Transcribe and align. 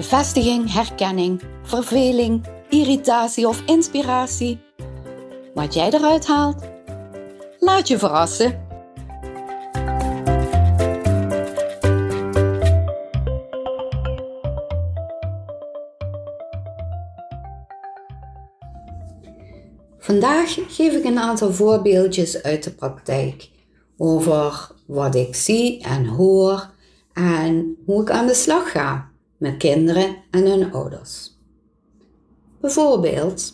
Bevestiging, 0.00 0.72
herkenning, 0.72 1.42
verveling, 1.62 2.46
irritatie 2.68 3.48
of 3.48 3.62
inspiratie. 3.66 4.60
Wat 5.54 5.74
jij 5.74 5.90
eruit 5.90 6.26
haalt, 6.26 6.62
laat 7.58 7.88
je 7.88 7.98
verrassen. 7.98 8.68
Vandaag 19.98 20.58
geef 20.68 20.92
ik 20.92 21.04
een 21.04 21.18
aantal 21.18 21.52
voorbeeldjes 21.52 22.42
uit 22.42 22.64
de 22.64 22.70
praktijk 22.70 23.50
over 23.96 24.70
wat 24.86 25.14
ik 25.14 25.34
zie 25.34 25.82
en 25.82 26.06
hoor 26.06 26.70
en 27.12 27.76
hoe 27.86 28.02
ik 28.02 28.10
aan 28.10 28.26
de 28.26 28.34
slag 28.34 28.70
ga 28.70 29.09
met 29.40 29.56
kinderen 29.56 30.16
en 30.30 30.46
hun 30.46 30.72
ouders. 30.72 31.38
Bijvoorbeeld, 32.60 33.52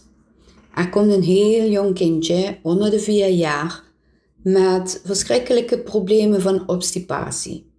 er 0.74 0.88
komt 0.88 1.12
een 1.12 1.22
heel 1.22 1.70
jong 1.70 1.94
kindje 1.94 2.58
onder 2.62 2.90
de 2.90 3.00
vier 3.00 3.28
jaar 3.28 3.82
met 4.42 5.00
verschrikkelijke 5.04 5.78
problemen 5.78 6.40
van 6.40 6.68
obstipatie. 6.68 7.70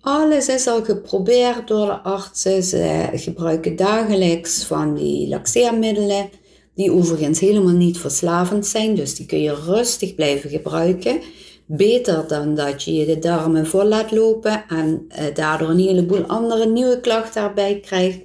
Alles 0.00 0.48
is 0.48 0.66
al 0.66 0.84
geprobeerd 0.84 1.68
door 1.68 1.86
de 1.86 2.02
artsen. 2.02 2.62
Ze 2.62 3.10
gebruiken 3.12 3.76
dagelijks 3.76 4.64
van 4.64 4.94
die 4.94 5.28
laxeermiddelen, 5.28 6.30
die 6.74 6.92
overigens 6.92 7.40
helemaal 7.40 7.74
niet 7.74 7.98
verslavend 7.98 8.66
zijn, 8.66 8.94
dus 8.94 9.14
die 9.14 9.26
kun 9.26 9.40
je 9.40 9.54
rustig 9.54 10.14
blijven 10.14 10.50
gebruiken. 10.50 11.20
Beter 11.66 12.28
dan 12.28 12.54
dat 12.54 12.82
je 12.82 12.94
je 12.94 13.06
de 13.06 13.18
darmen 13.18 13.66
vol 13.66 13.84
laat 13.84 14.10
lopen 14.10 14.64
en 14.68 15.04
eh, 15.08 15.34
daardoor 15.34 15.68
een 15.68 15.78
heleboel 15.78 16.24
andere 16.24 16.66
nieuwe 16.66 17.00
klachten 17.00 17.42
erbij 17.42 17.80
krijgt. 17.80 18.18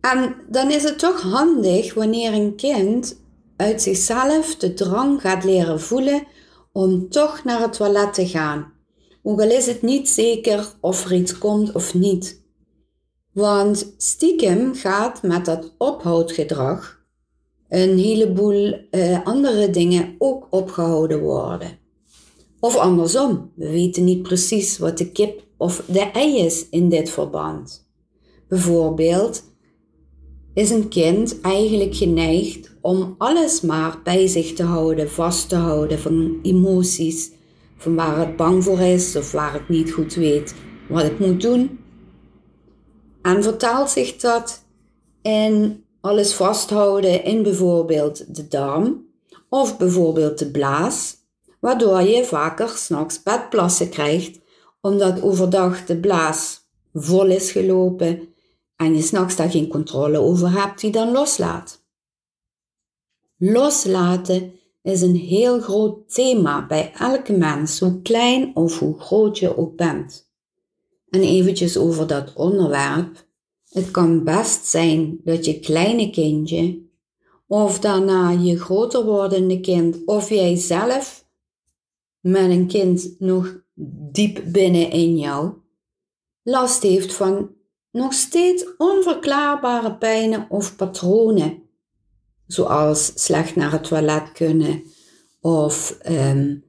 En 0.00 0.34
dan 0.48 0.70
is 0.70 0.82
het 0.82 0.98
toch 0.98 1.20
handig 1.20 1.94
wanneer 1.94 2.32
een 2.32 2.54
kind 2.54 3.20
uit 3.56 3.82
zichzelf 3.82 4.56
de 4.56 4.74
drang 4.74 5.20
gaat 5.20 5.44
leren 5.44 5.80
voelen 5.80 6.22
om 6.72 7.08
toch 7.08 7.44
naar 7.44 7.60
het 7.60 7.72
toilet 7.72 8.14
te 8.14 8.26
gaan. 8.26 8.72
Ook 9.22 9.42
is 9.42 9.66
het 9.66 9.82
niet 9.82 10.08
zeker 10.08 10.66
of 10.80 11.04
er 11.04 11.14
iets 11.14 11.38
komt 11.38 11.72
of 11.72 11.94
niet. 11.94 12.44
Want 13.32 13.94
stiekem 13.96 14.74
gaat 14.74 15.22
met 15.22 15.44
dat 15.44 15.74
ophoudgedrag 15.78 17.04
een 17.68 17.98
heleboel 17.98 18.78
uh, 18.90 19.24
andere 19.24 19.70
dingen 19.70 20.14
ook 20.18 20.46
opgehouden 20.50 21.20
worden. 21.20 21.78
Of 22.66 22.76
andersom, 22.76 23.50
we 23.54 23.70
weten 23.70 24.04
niet 24.04 24.22
precies 24.22 24.78
wat 24.78 24.98
de 24.98 25.10
kip 25.10 25.42
of 25.56 25.82
de 25.88 26.00
ei 26.00 26.38
is 26.38 26.68
in 26.68 26.88
dit 26.88 27.10
verband. 27.10 27.88
Bijvoorbeeld 28.48 29.42
is 30.54 30.70
een 30.70 30.88
kind 30.88 31.40
eigenlijk 31.40 31.94
geneigd 31.94 32.76
om 32.80 33.14
alles 33.18 33.60
maar 33.60 34.00
bij 34.04 34.26
zich 34.26 34.52
te 34.52 34.62
houden, 34.62 35.10
vast 35.10 35.48
te 35.48 35.56
houden 35.56 35.98
van 35.98 36.38
emoties, 36.42 37.30
van 37.76 37.94
waar 37.94 38.18
het 38.18 38.36
bang 38.36 38.64
voor 38.64 38.80
is 38.80 39.16
of 39.16 39.32
waar 39.32 39.52
het 39.52 39.68
niet 39.68 39.92
goed 39.92 40.14
weet 40.14 40.54
wat 40.88 41.02
het 41.02 41.18
moet 41.18 41.42
doen. 41.42 41.78
En 43.22 43.42
vertaalt 43.42 43.90
zich 43.90 44.16
dat 44.16 44.64
in 45.22 45.84
alles 46.00 46.34
vasthouden 46.34 47.24
in 47.24 47.42
bijvoorbeeld 47.42 48.36
de 48.36 48.48
darm 48.48 49.06
of 49.48 49.78
bijvoorbeeld 49.78 50.38
de 50.38 50.50
blaas 50.50 51.24
waardoor 51.66 52.02
je 52.02 52.24
vaker 52.24 52.68
s'nachts 52.68 53.22
bedplassen 53.22 53.88
krijgt, 53.88 54.40
omdat 54.80 55.22
overdag 55.22 55.84
de 55.84 56.00
blaas 56.00 56.60
vol 56.92 57.26
is 57.26 57.50
gelopen 57.50 58.28
en 58.76 58.94
je 58.94 59.02
s'nachts 59.02 59.36
daar 59.36 59.50
geen 59.50 59.68
controle 59.68 60.18
over 60.18 60.60
hebt, 60.60 60.80
die 60.80 60.90
dan 60.90 61.12
loslaat. 61.12 61.84
Loslaten 63.36 64.52
is 64.82 65.02
een 65.02 65.16
heel 65.16 65.60
groot 65.60 66.14
thema 66.14 66.66
bij 66.66 66.92
elke 66.98 67.32
mens, 67.32 67.80
hoe 67.80 68.02
klein 68.02 68.56
of 68.56 68.78
hoe 68.78 69.00
groot 69.00 69.38
je 69.38 69.56
ook 69.56 69.76
bent. 69.76 70.30
En 71.10 71.20
eventjes 71.20 71.76
over 71.76 72.06
dat 72.06 72.32
onderwerp. 72.34 73.26
Het 73.68 73.90
kan 73.90 74.24
best 74.24 74.66
zijn 74.66 75.20
dat 75.24 75.44
je 75.44 75.60
kleine 75.60 76.10
kindje, 76.10 76.82
of 77.46 77.80
daarna 77.80 78.30
je 78.30 78.58
groter 78.58 79.04
wordende 79.04 79.60
kind, 79.60 79.96
of 80.04 80.28
jij 80.28 80.56
zelf 80.56 81.24
met 82.26 82.50
een 82.50 82.66
kind 82.66 83.14
nog 83.18 83.60
diep 84.12 84.42
binnen 84.52 84.90
in 84.90 85.16
jou 85.16 85.52
last 86.42 86.82
heeft 86.82 87.14
van 87.14 87.50
nog 87.90 88.12
steeds 88.12 88.64
onverklaarbare 88.78 89.96
pijnen 89.96 90.46
of 90.48 90.76
patronen, 90.76 91.62
zoals 92.46 93.12
slecht 93.14 93.56
naar 93.56 93.72
het 93.72 93.84
toilet 93.84 94.32
kunnen 94.32 94.82
of 95.40 95.98
um, 96.08 96.64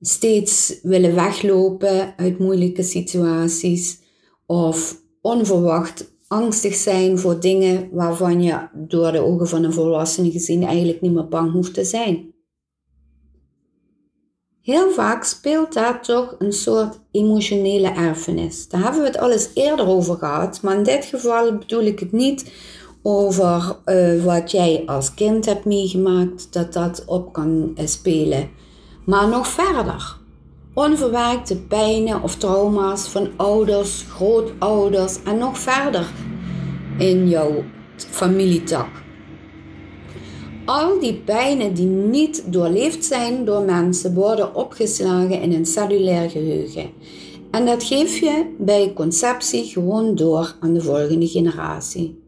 steeds 0.00 0.78
willen 0.82 1.14
weglopen 1.14 2.14
uit 2.16 2.38
moeilijke 2.38 2.82
situaties 2.82 4.00
of 4.46 5.00
onverwacht 5.20 6.10
angstig 6.28 6.74
zijn 6.74 7.18
voor 7.18 7.40
dingen 7.40 7.88
waarvan 7.92 8.42
je 8.42 8.68
door 8.74 9.12
de 9.12 9.20
ogen 9.20 9.48
van 9.48 9.64
een 9.64 9.72
volwassene 9.72 10.30
gezien 10.30 10.62
eigenlijk 10.62 11.00
niet 11.00 11.12
meer 11.12 11.28
bang 11.28 11.52
hoeft 11.52 11.74
te 11.74 11.84
zijn. 11.84 12.31
Heel 14.62 14.90
vaak 14.90 15.24
speelt 15.24 15.72
daar 15.72 16.02
toch 16.02 16.34
een 16.38 16.52
soort 16.52 16.98
emotionele 17.10 17.88
erfenis. 17.88 18.68
Daar 18.68 18.82
hebben 18.82 19.00
we 19.00 19.06
het 19.06 19.18
al 19.18 19.32
eerder 19.54 19.86
over 19.86 20.16
gehad, 20.16 20.62
maar 20.62 20.76
in 20.76 20.82
dit 20.82 21.04
geval 21.04 21.56
bedoel 21.58 21.82
ik 21.82 21.98
het 21.98 22.12
niet 22.12 22.52
over 23.02 23.76
uh, 23.84 24.24
wat 24.24 24.50
jij 24.50 24.82
als 24.86 25.14
kind 25.14 25.44
hebt 25.44 25.64
meegemaakt, 25.64 26.52
dat 26.52 26.72
dat 26.72 27.02
op 27.06 27.32
kan 27.32 27.72
uh, 27.74 27.86
spelen. 27.86 28.50
Maar 29.04 29.28
nog 29.28 29.46
verder. 29.46 30.16
Onverwerkte 30.74 31.56
pijnen 31.56 32.22
of 32.22 32.36
trauma's 32.36 33.08
van 33.08 33.30
ouders, 33.36 34.04
grootouders 34.08 35.22
en 35.22 35.38
nog 35.38 35.58
verder 35.58 36.06
in 36.98 37.28
jouw 37.28 37.64
familietak 37.96 38.88
al 40.72 40.98
die 41.00 41.14
pijnen 41.14 41.74
die 41.74 41.86
niet 41.86 42.52
doorleefd 42.52 43.04
zijn 43.04 43.44
door 43.44 43.62
mensen 43.62 44.14
worden 44.14 44.54
opgeslagen 44.54 45.40
in 45.40 45.52
een 45.52 45.66
cellulair 45.66 46.30
geheugen. 46.30 46.90
En 47.50 47.66
dat 47.66 47.84
geef 47.84 48.18
je 48.18 48.54
bij 48.58 48.92
conceptie 48.92 49.64
gewoon 49.64 50.14
door 50.14 50.56
aan 50.60 50.74
de 50.74 50.80
volgende 50.80 51.26
generatie. 51.26 52.20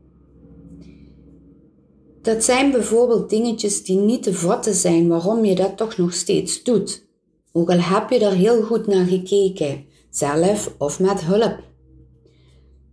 Dat 2.23 2.45
zijn 2.45 2.71
bijvoorbeeld 2.71 3.31
dingetjes 3.31 3.85
die 3.85 3.99
niet 3.99 4.23
te 4.23 4.35
vatten 4.35 4.75
zijn 4.75 5.09
waarom 5.09 5.45
je 5.45 5.55
dat 5.55 5.77
toch 5.77 5.97
nog 5.97 6.15
steeds 6.15 6.63
doet. 6.63 7.07
Ook 7.53 7.71
al 7.71 7.81
heb 7.81 8.11
je 8.11 8.19
er 8.19 8.33
heel 8.33 8.63
goed 8.63 8.87
naar 8.87 9.07
gekeken, 9.07 9.85
zelf 10.11 10.75
of 10.79 11.01
met 11.01 11.25
hulp. 11.25 11.59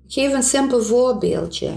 Geef 0.08 0.34
een 0.34 0.44
simpel 0.44 0.84
voorbeeldje. 0.84 1.72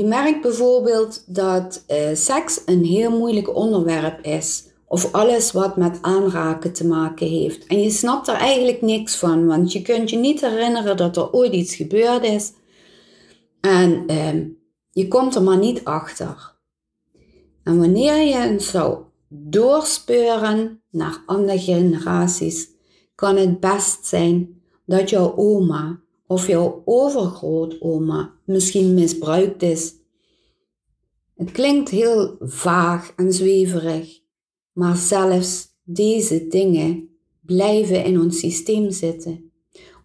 Je 0.00 0.06
merkt 0.06 0.40
bijvoorbeeld 0.40 1.24
dat 1.26 1.84
uh, 1.88 1.96
seks 2.14 2.62
een 2.66 2.84
heel 2.84 3.10
moeilijk 3.10 3.54
onderwerp 3.56 4.20
is. 4.24 4.64
Of 4.86 5.12
alles 5.12 5.52
wat 5.52 5.76
met 5.76 5.98
aanraken 6.00 6.72
te 6.72 6.86
maken 6.86 7.26
heeft. 7.26 7.66
En 7.66 7.82
je 7.82 7.90
snapt 7.90 8.28
er 8.28 8.34
eigenlijk 8.34 8.82
niks 8.82 9.16
van, 9.16 9.46
want 9.46 9.72
je 9.72 9.82
kunt 9.82 10.10
je 10.10 10.16
niet 10.16 10.40
herinneren 10.40 10.96
dat 10.96 11.16
er 11.16 11.32
ooit 11.32 11.52
iets 11.52 11.74
gebeurd 11.74 12.24
is. 12.24 12.52
En 13.60 14.04
uh, 14.06 14.46
je 14.90 15.08
komt 15.08 15.34
er 15.34 15.42
maar 15.42 15.58
niet 15.58 15.84
achter. 15.84 16.56
En 17.64 17.78
wanneer 17.78 18.16
je 18.16 18.60
zou 18.60 18.98
doorspeuren 19.28 20.82
naar 20.90 21.22
andere 21.26 21.58
generaties, 21.58 22.68
kan 23.14 23.36
het 23.36 23.60
best 23.60 24.06
zijn 24.06 24.62
dat 24.86 25.10
jouw 25.10 25.36
oma 25.36 26.00
of 26.30 26.46
jouw 26.46 26.82
overgrootoma 26.84 28.32
misschien 28.44 28.94
misbruikt 28.94 29.62
is. 29.62 29.94
Het 31.36 31.50
klinkt 31.52 31.88
heel 31.88 32.36
vaag 32.40 33.12
en 33.16 33.32
zweverig, 33.32 34.20
maar 34.72 34.96
zelfs 34.96 35.68
deze 35.82 36.46
dingen 36.46 37.08
blijven 37.40 38.04
in 38.04 38.20
ons 38.20 38.38
systeem 38.38 38.90
zitten. 38.90 39.52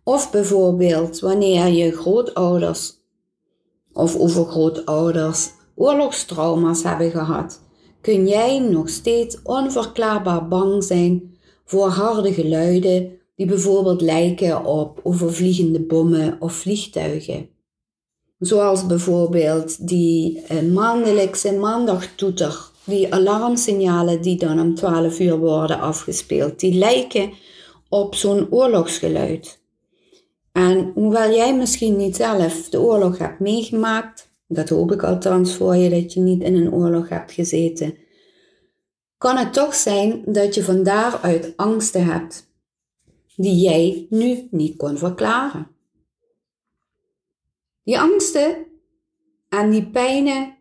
Of 0.03 0.31
bijvoorbeeld 0.31 1.19
wanneer 1.19 1.67
je 1.67 1.91
grootouders 1.91 2.93
of 3.93 4.15
overgrootouders 4.17 5.51
oorlogstrauma's 5.75 6.83
hebben 6.83 7.11
gehad, 7.11 7.61
kun 8.01 8.27
jij 8.27 8.59
nog 8.59 8.89
steeds 8.89 9.41
onverklaarbaar 9.43 10.47
bang 10.47 10.83
zijn 10.83 11.37
voor 11.65 11.87
harde 11.87 12.33
geluiden 12.33 13.19
die 13.35 13.45
bijvoorbeeld 13.45 14.01
lijken 14.01 14.65
op 14.65 14.99
overvliegende 15.03 15.79
bommen 15.79 16.37
of 16.39 16.53
vliegtuigen. 16.53 17.49
Zoals 18.39 18.85
bijvoorbeeld 18.85 19.87
die 19.87 20.41
eh, 20.41 20.61
maandelijkse 20.61 21.53
maandagtoeter, 21.53 22.69
die 22.83 23.13
alarmsignalen 23.13 24.21
die 24.21 24.37
dan 24.37 24.59
om 24.59 24.75
12 24.75 25.19
uur 25.19 25.37
worden 25.37 25.79
afgespeeld, 25.79 26.59
die 26.59 26.73
lijken 26.73 27.31
op 27.89 28.15
zo'n 28.15 28.47
oorlogsgeluid. 28.51 29.59
En 30.51 30.91
hoewel 30.93 31.35
jij 31.35 31.57
misschien 31.57 31.95
niet 31.97 32.15
zelf 32.15 32.69
de 32.69 32.81
oorlog 32.81 33.17
hebt 33.17 33.39
meegemaakt, 33.39 34.29
dat 34.47 34.69
hoop 34.69 34.91
ik 34.91 35.03
althans 35.03 35.53
voor 35.55 35.75
je 35.75 35.89
dat 35.89 36.13
je 36.13 36.19
niet 36.19 36.41
in 36.41 36.55
een 36.55 36.73
oorlog 36.73 37.09
hebt 37.09 37.31
gezeten, 37.31 37.97
kan 39.17 39.37
het 39.37 39.53
toch 39.53 39.75
zijn 39.75 40.21
dat 40.25 40.55
je 40.55 40.63
van 40.63 40.83
daaruit 40.83 41.53
angsten 41.55 42.05
hebt 42.05 42.44
die 43.35 43.55
jij 43.55 44.07
nu 44.09 44.47
niet 44.51 44.77
kon 44.77 44.97
verklaren. 44.97 45.67
Die 47.83 47.99
angsten 47.99 48.65
en 49.49 49.69
die 49.69 49.89
pijnen, 49.89 50.57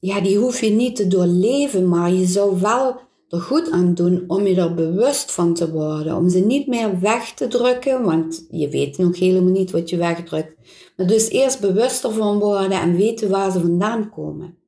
ja, 0.00 0.20
die 0.20 0.38
hoef 0.38 0.60
je 0.60 0.70
niet 0.70 0.96
te 0.96 1.06
doorleven, 1.06 1.88
maar 1.88 2.12
je 2.12 2.26
zou 2.26 2.60
wel 2.60 3.00
er 3.28 3.40
goed 3.40 3.70
aan 3.70 3.94
doen 3.94 4.24
om 4.26 4.46
je 4.46 4.54
er 4.54 4.74
bewust 4.74 5.32
van 5.32 5.54
te 5.54 5.72
worden. 5.72 6.16
Om 6.16 6.28
ze 6.28 6.38
niet 6.38 6.66
meer 6.66 7.00
weg 7.00 7.34
te 7.34 7.48
drukken, 7.48 8.04
want 8.04 8.46
je 8.50 8.68
weet 8.68 8.98
nog 8.98 9.18
helemaal 9.18 9.52
niet 9.52 9.70
wat 9.70 9.90
je 9.90 9.96
wegdrukt. 9.96 10.54
Maar 10.96 11.06
dus 11.06 11.28
eerst 11.28 11.60
bewust 11.60 12.04
ervan 12.04 12.38
worden 12.38 12.80
en 12.80 12.96
weten 12.96 13.30
waar 13.30 13.50
ze 13.50 13.60
vandaan 13.60 14.10
komen. 14.10 14.58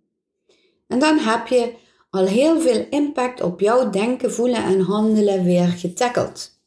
En 0.86 0.98
dan 0.98 1.18
heb 1.18 1.46
je 1.46 1.72
al 2.10 2.26
heel 2.26 2.60
veel 2.60 2.86
impact 2.90 3.42
op 3.42 3.60
jouw 3.60 3.90
denken, 3.90 4.32
voelen 4.32 4.64
en 4.64 4.80
handelen 4.80 5.44
weer 5.44 5.68
getackeld. 5.68 6.57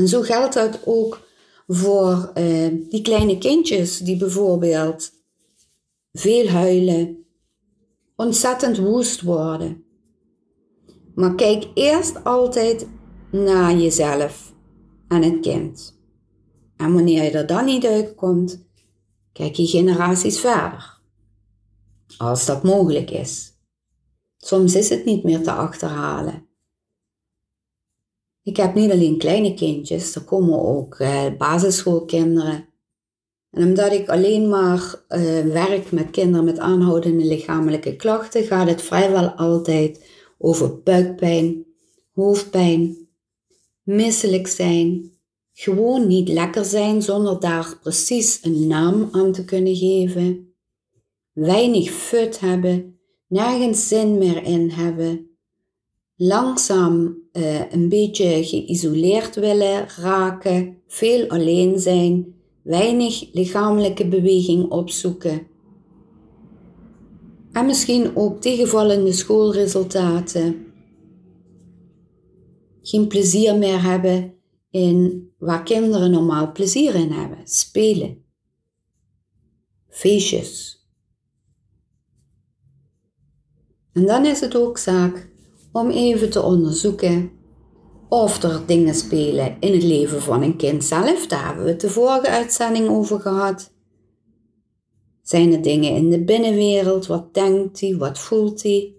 En 0.00 0.08
zo 0.08 0.22
geldt 0.22 0.54
dat 0.54 0.80
ook 0.84 1.28
voor 1.66 2.32
uh, 2.34 2.90
die 2.90 3.02
kleine 3.02 3.38
kindjes 3.38 3.98
die 3.98 4.16
bijvoorbeeld 4.16 5.12
veel 6.12 6.48
huilen, 6.48 7.24
ontzettend 8.16 8.78
woest 8.78 9.20
worden. 9.20 9.84
Maar 11.14 11.34
kijk 11.34 11.66
eerst 11.74 12.24
altijd 12.24 12.86
naar 13.30 13.76
jezelf 13.76 14.54
en 15.08 15.22
het 15.22 15.40
kind. 15.40 15.98
En 16.76 16.92
wanneer 16.92 17.22
je 17.22 17.30
er 17.30 17.46
dan 17.46 17.64
niet 17.64 17.86
uitkomt, 17.86 18.66
kijk 19.32 19.54
je 19.54 19.66
generaties 19.66 20.40
verder. 20.40 21.00
Als 22.18 22.46
dat 22.46 22.62
mogelijk 22.62 23.10
is. 23.10 23.52
Soms 24.36 24.74
is 24.74 24.88
het 24.88 25.04
niet 25.04 25.24
meer 25.24 25.42
te 25.42 25.52
achterhalen. 25.52 26.49
Ik 28.42 28.56
heb 28.56 28.74
niet 28.74 28.90
alleen 28.90 29.18
kleine 29.18 29.54
kindjes, 29.54 30.14
er 30.14 30.24
komen 30.24 30.62
ook 30.62 30.98
uh, 30.98 31.26
basisschoolkinderen. 31.38 32.68
En 33.50 33.64
omdat 33.64 33.92
ik 33.92 34.08
alleen 34.08 34.48
maar 34.48 34.94
uh, 35.08 35.40
werk 35.40 35.92
met 35.92 36.10
kinderen 36.10 36.44
met 36.44 36.58
aanhoudende 36.58 37.24
lichamelijke 37.24 37.96
klachten, 37.96 38.44
gaat 38.44 38.68
het 38.68 38.82
vrijwel 38.82 39.28
altijd 39.28 40.08
over 40.38 40.82
buikpijn, 40.82 41.66
hoofdpijn, 42.12 43.08
misselijk 43.82 44.46
zijn, 44.46 45.12
gewoon 45.52 46.06
niet 46.06 46.28
lekker 46.28 46.64
zijn 46.64 47.02
zonder 47.02 47.40
daar 47.40 47.78
precies 47.82 48.38
een 48.42 48.66
naam 48.66 49.08
aan 49.12 49.32
te 49.32 49.44
kunnen 49.44 49.76
geven, 49.76 50.54
weinig 51.32 51.90
fut 51.90 52.40
hebben, 52.40 52.98
nergens 53.26 53.88
zin 53.88 54.18
meer 54.18 54.42
in 54.42 54.70
hebben, 54.70 55.30
langzaam 56.16 57.19
uh, 57.32 57.72
een 57.72 57.88
beetje 57.88 58.44
geïsoleerd 58.44 59.34
willen 59.34 59.88
raken, 59.88 60.76
veel 60.86 61.28
alleen 61.28 61.78
zijn, 61.78 62.34
weinig 62.62 63.32
lichamelijke 63.32 64.08
beweging 64.08 64.70
opzoeken. 64.70 65.46
En 67.52 67.66
misschien 67.66 68.16
ook 68.16 68.40
tegenvallende 68.40 69.12
schoolresultaten. 69.12 70.66
Geen 72.82 73.08
plezier 73.08 73.56
meer 73.56 73.82
hebben 73.82 74.34
in 74.70 75.28
waar 75.38 75.62
kinderen 75.62 76.10
normaal 76.10 76.52
plezier 76.52 76.94
in 76.94 77.10
hebben. 77.10 77.38
Spelen. 77.44 78.24
Feestjes. 79.88 80.78
En 83.92 84.06
dan 84.06 84.26
is 84.26 84.40
het 84.40 84.56
ook 84.56 84.78
zaak 84.78 85.29
om 85.72 85.90
even 85.90 86.30
te 86.30 86.42
onderzoeken 86.42 87.30
of 88.08 88.42
er 88.42 88.62
dingen 88.66 88.94
spelen 88.94 89.56
in 89.60 89.72
het 89.72 89.82
leven 89.82 90.22
van 90.22 90.42
een 90.42 90.56
kind 90.56 90.84
zelf. 90.84 91.26
Daar 91.26 91.46
hebben 91.46 91.64
we 91.64 91.70
het 91.70 91.80
de 91.80 91.90
vorige 91.90 92.28
uitzending 92.28 92.88
over 92.88 93.20
gehad. 93.20 93.72
Zijn 95.22 95.52
er 95.52 95.62
dingen 95.62 95.94
in 95.94 96.10
de 96.10 96.24
binnenwereld? 96.24 97.06
Wat 97.06 97.34
denkt 97.34 97.80
hij? 97.80 97.96
Wat 97.96 98.18
voelt 98.18 98.62
hij? 98.62 98.94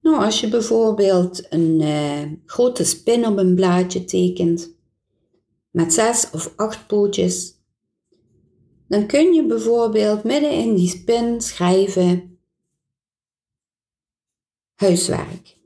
Nou, 0.00 0.24
als 0.24 0.40
je 0.40 0.48
bijvoorbeeld 0.48 1.46
een 1.52 1.80
uh, 1.80 2.22
grote 2.46 2.84
spin 2.84 3.26
op 3.26 3.36
een 3.36 3.54
blaadje 3.54 4.04
tekent 4.04 4.76
met 5.70 5.92
zes 5.92 6.30
of 6.32 6.52
acht 6.56 6.86
pootjes, 6.86 7.54
dan 8.88 9.06
kun 9.06 9.32
je 9.32 9.46
bijvoorbeeld 9.46 10.24
midden 10.24 10.52
in 10.52 10.74
die 10.74 10.88
spin 10.88 11.40
schrijven 11.40 12.33
huiswerk. 14.84 15.56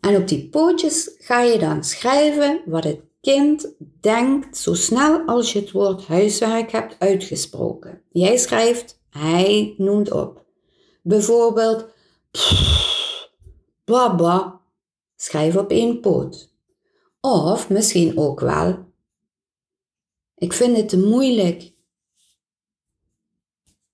En 0.00 0.16
op 0.16 0.28
die 0.28 0.48
pootjes 0.48 1.14
ga 1.18 1.42
je 1.42 1.58
dan 1.58 1.84
schrijven 1.84 2.62
wat 2.66 2.84
het 2.84 3.00
kind 3.20 3.74
denkt 4.00 4.56
zo 4.56 4.74
snel 4.74 5.26
als 5.26 5.52
je 5.52 5.60
het 5.60 5.70
woord 5.70 6.06
huiswerk 6.06 6.70
hebt 6.70 6.96
uitgesproken. 6.98 8.02
Jij 8.10 8.36
schrijft, 8.36 9.00
hij 9.10 9.74
noemt 9.78 10.10
op. 10.10 10.44
Bijvoorbeeld, 11.02 11.86
baba, 13.84 14.60
schrijf 15.16 15.56
op 15.56 15.70
één 15.70 16.00
poot. 16.00 16.54
Of 17.20 17.68
misschien 17.68 18.18
ook 18.18 18.40
wel, 18.40 18.92
ik 20.34 20.52
vind 20.52 20.76
het 20.76 20.88
te 20.88 20.98
moeilijk. 20.98 21.72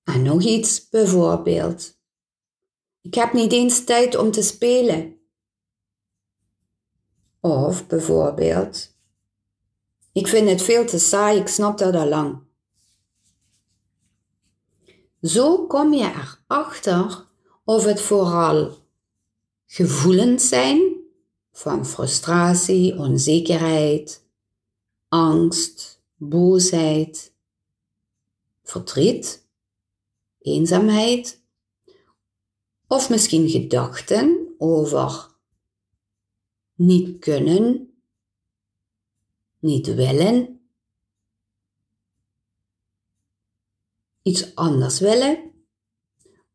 En 0.04 0.22
nog 0.22 0.42
iets, 0.42 0.88
bijvoorbeeld, 0.88 2.00
ik 3.03 3.15
heb 3.15 3.32
niet 3.32 3.53
eens 3.53 3.85
tijd 3.85 4.17
om 4.17 4.31
te 4.31 4.43
spelen. 4.43 5.17
Of 7.41 7.87
bijvoorbeeld, 7.87 8.97
ik 10.13 10.27
vind 10.29 10.49
het 10.49 10.63
veel 10.63 10.87
te 10.87 10.99
saai, 10.99 11.41
ik 11.41 11.49
snap 11.49 11.79
dat 11.79 11.94
al 11.94 12.09
lang. 12.09 12.43
Zo 15.23 15.67
kom 15.67 15.93
je 15.93 16.13
erachter 16.49 17.27
of 17.65 17.85
het 17.85 18.01
vooral 18.01 18.77
gevoelens 19.67 20.49
zijn 20.49 20.97
van 21.53 21.87
frustratie, 21.87 22.99
onzekerheid, 22.99 24.27
angst, 25.09 26.03
boosheid, 26.17 27.32
verdriet, 28.63 29.47
eenzaamheid 30.39 31.42
of 32.93 33.11
misschien 33.11 33.49
gedachten 33.49 34.55
over 34.58 35.29
niet 36.75 37.19
kunnen, 37.19 37.94
niet 39.58 39.94
willen, 39.94 40.61
iets 44.22 44.55
anders 44.55 45.01
willen. 45.01 45.51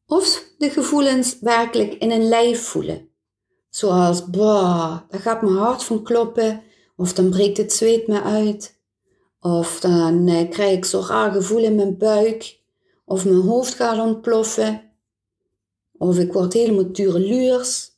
Of 0.05 0.53
de 0.57 0.69
gevoelens 0.69 1.39
werkelijk 1.39 1.93
in 1.93 2.11
een 2.11 2.27
lijf 2.27 2.63
voelen. 2.63 3.09
Zoals, 3.69 4.29
bah, 4.29 4.99
daar 5.09 5.21
gaat 5.21 5.41
mijn 5.41 5.55
hart 5.55 5.83
van 5.83 6.03
kloppen. 6.03 6.63
Of 6.95 7.13
dan 7.13 7.29
breekt 7.29 7.57
het 7.57 7.73
zweet 7.73 8.07
me 8.07 8.21
uit. 8.21 8.81
Of 9.39 9.79
dan 9.79 10.27
eh, 10.27 10.49
krijg 10.49 10.77
ik 10.77 10.85
zo 10.85 11.03
raar 11.07 11.31
gevoel 11.31 11.63
in 11.63 11.75
mijn 11.75 11.97
buik. 11.97 12.59
Of 13.05 13.25
mijn 13.25 13.41
hoofd 13.41 13.73
gaat 13.73 13.99
ontploffen. 13.99 14.86
Of 15.97 16.17
ik 16.17 16.33
word 16.33 16.53
helemaal 16.53 16.91
tureluurs. 16.91 17.91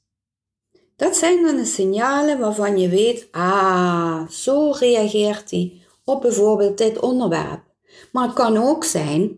Dat 0.95 1.15
zijn 1.15 1.43
dan 1.43 1.55
de 1.55 1.65
signalen 1.65 2.39
waarvan 2.39 2.79
je 2.79 2.89
weet, 2.89 3.27
ah, 3.31 4.27
zo 4.27 4.71
reageert 4.71 5.51
hij 5.51 5.81
op 6.03 6.21
bijvoorbeeld 6.21 6.77
dit 6.77 6.99
onderwerp. 6.99 7.63
Maar 8.11 8.23
het 8.23 8.33
kan 8.33 8.57
ook 8.57 8.83
zijn 8.83 9.37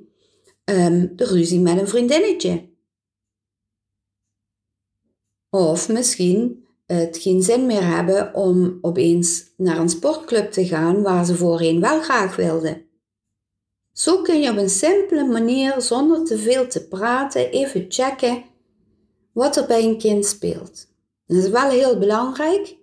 um, 0.65 1.15
de 1.15 1.25
ruzie 1.25 1.59
met 1.59 1.79
een 1.79 1.87
vriendinnetje. 1.87 2.69
Of 5.49 5.89
misschien 5.89 6.65
het 6.85 7.17
geen 7.17 7.43
zin 7.43 7.65
meer 7.65 7.87
hebben 7.87 8.33
om 8.35 8.77
opeens 8.81 9.53
naar 9.57 9.77
een 9.77 9.89
sportclub 9.89 10.51
te 10.51 10.65
gaan 10.65 11.01
waar 11.01 11.25
ze 11.25 11.35
voorheen 11.35 11.79
wel 11.79 12.01
graag 12.01 12.35
wilden. 12.35 12.85
Zo 13.93 14.21
kun 14.21 14.41
je 14.41 14.49
op 14.49 14.57
een 14.57 14.69
simpele 14.69 15.23
manier, 15.23 15.81
zonder 15.81 16.25
te 16.25 16.37
veel 16.37 16.67
te 16.67 16.87
praten, 16.87 17.51
even 17.51 17.85
checken 17.89 18.43
wat 19.33 19.57
er 19.57 19.65
bij 19.65 19.83
een 19.83 19.97
kind 19.97 20.25
speelt. 20.25 20.87
dat 21.27 21.37
is 21.37 21.49
wel 21.49 21.69
heel 21.69 21.97
belangrijk, 21.97 22.75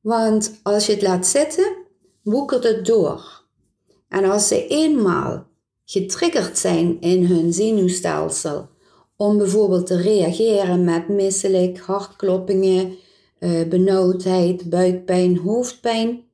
want 0.00 0.60
als 0.62 0.86
je 0.86 0.92
het 0.92 1.02
laat 1.02 1.26
zitten, 1.26 1.76
woekert 2.22 2.64
het 2.64 2.86
door. 2.86 3.44
En 4.08 4.24
als 4.24 4.48
ze 4.48 4.66
eenmaal 4.66 5.46
getriggerd 5.84 6.58
zijn 6.58 7.00
in 7.00 7.24
hun 7.24 7.52
zenuwstelsel 7.52 8.68
om 9.16 9.38
bijvoorbeeld 9.38 9.86
te 9.86 10.00
reageren 10.00 10.84
met 10.84 11.08
misselijk, 11.08 11.78
hartkloppingen, 11.78 12.96
eh, 13.38 13.68
benauwdheid, 13.68 14.70
buikpijn, 14.70 15.38
hoofdpijn, 15.38 16.24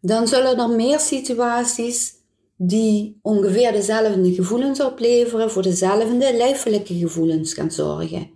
dan 0.00 0.28
zullen 0.28 0.58
er 0.58 0.70
meer 0.70 0.98
situaties 0.98 2.12
die 2.56 3.18
ongeveer 3.22 3.72
dezelfde 3.72 4.34
gevoelens 4.34 4.80
opleveren, 4.80 5.50
voor 5.50 5.62
dezelfde 5.62 6.36
lijfelijke 6.36 6.94
gevoelens 6.94 7.54
gaan 7.54 7.70
zorgen. 7.70 8.30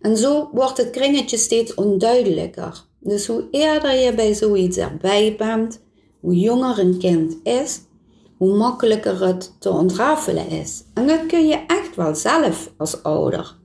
En 0.00 0.16
zo 0.16 0.50
wordt 0.52 0.76
het 0.76 0.90
kringetje 0.90 1.36
steeds 1.36 1.74
onduidelijker. 1.74 2.84
Dus 3.00 3.26
hoe 3.26 3.48
eerder 3.50 3.94
je 3.94 4.14
bij 4.14 4.34
zoiets 4.34 4.76
erbij 4.76 5.34
bent, 5.38 5.80
hoe 6.20 6.34
jonger 6.34 6.78
een 6.78 6.98
kind 6.98 7.36
is, 7.42 7.80
hoe 8.36 8.56
makkelijker 8.56 9.26
het 9.26 9.56
te 9.58 9.70
ontrafelen 9.70 10.48
is. 10.48 10.84
En 10.94 11.06
dat 11.06 11.26
kun 11.26 11.46
je 11.46 11.64
echt 11.66 11.96
wel 11.96 12.14
zelf 12.14 12.72
als 12.76 13.02
ouder. 13.02 13.58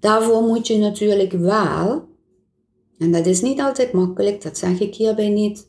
Daarvoor 0.00 0.42
moet 0.42 0.66
je 0.66 0.78
natuurlijk 0.78 1.32
wel, 1.32 2.08
en 2.98 3.12
dat 3.12 3.26
is 3.26 3.40
niet 3.40 3.60
altijd 3.60 3.92
makkelijk, 3.92 4.42
dat 4.42 4.58
zeg 4.58 4.80
ik 4.80 4.94
hierbij 4.94 5.28
niet, 5.28 5.68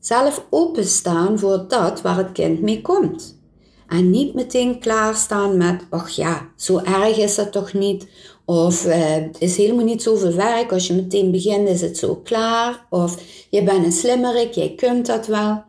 zelf 0.00 0.46
openstaan 0.50 1.38
voor 1.38 1.64
dat 1.68 2.02
waar 2.02 2.16
het 2.16 2.32
kind 2.32 2.60
mee 2.60 2.82
komt. 2.82 3.42
En 3.88 4.10
niet 4.10 4.34
meteen 4.34 4.80
klaarstaan 4.80 5.56
met, 5.56 5.86
ach 5.90 6.08
ja, 6.08 6.48
zo 6.56 6.78
erg 6.78 7.18
is 7.18 7.34
dat 7.34 7.52
toch 7.52 7.72
niet. 7.72 8.06
Of 8.44 8.86
uh, 8.86 9.16
is 9.38 9.56
helemaal 9.56 9.84
niet 9.84 10.02
zoveel 10.02 10.32
werk. 10.32 10.72
Als 10.72 10.86
je 10.86 10.94
meteen 10.94 11.30
begint 11.30 11.68
is 11.68 11.80
het 11.80 11.98
zo 11.98 12.16
klaar. 12.16 12.86
Of 12.90 13.22
je 13.50 13.62
bent 13.62 13.84
een 13.84 13.92
slimmerik, 13.92 14.52
jij 14.52 14.74
kunt 14.74 15.06
dat 15.06 15.26
wel. 15.26 15.62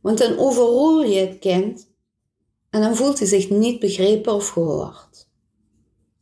Want 0.00 0.18
dan 0.18 0.38
overrol 0.38 1.02
je 1.02 1.18
het 1.18 1.38
kind 1.38 1.90
en 2.70 2.80
dan 2.80 2.96
voelt 2.96 3.18
hij 3.18 3.28
zich 3.28 3.50
niet 3.50 3.80
begrepen 3.80 4.34
of 4.34 4.48
gehoord. 4.48 5.30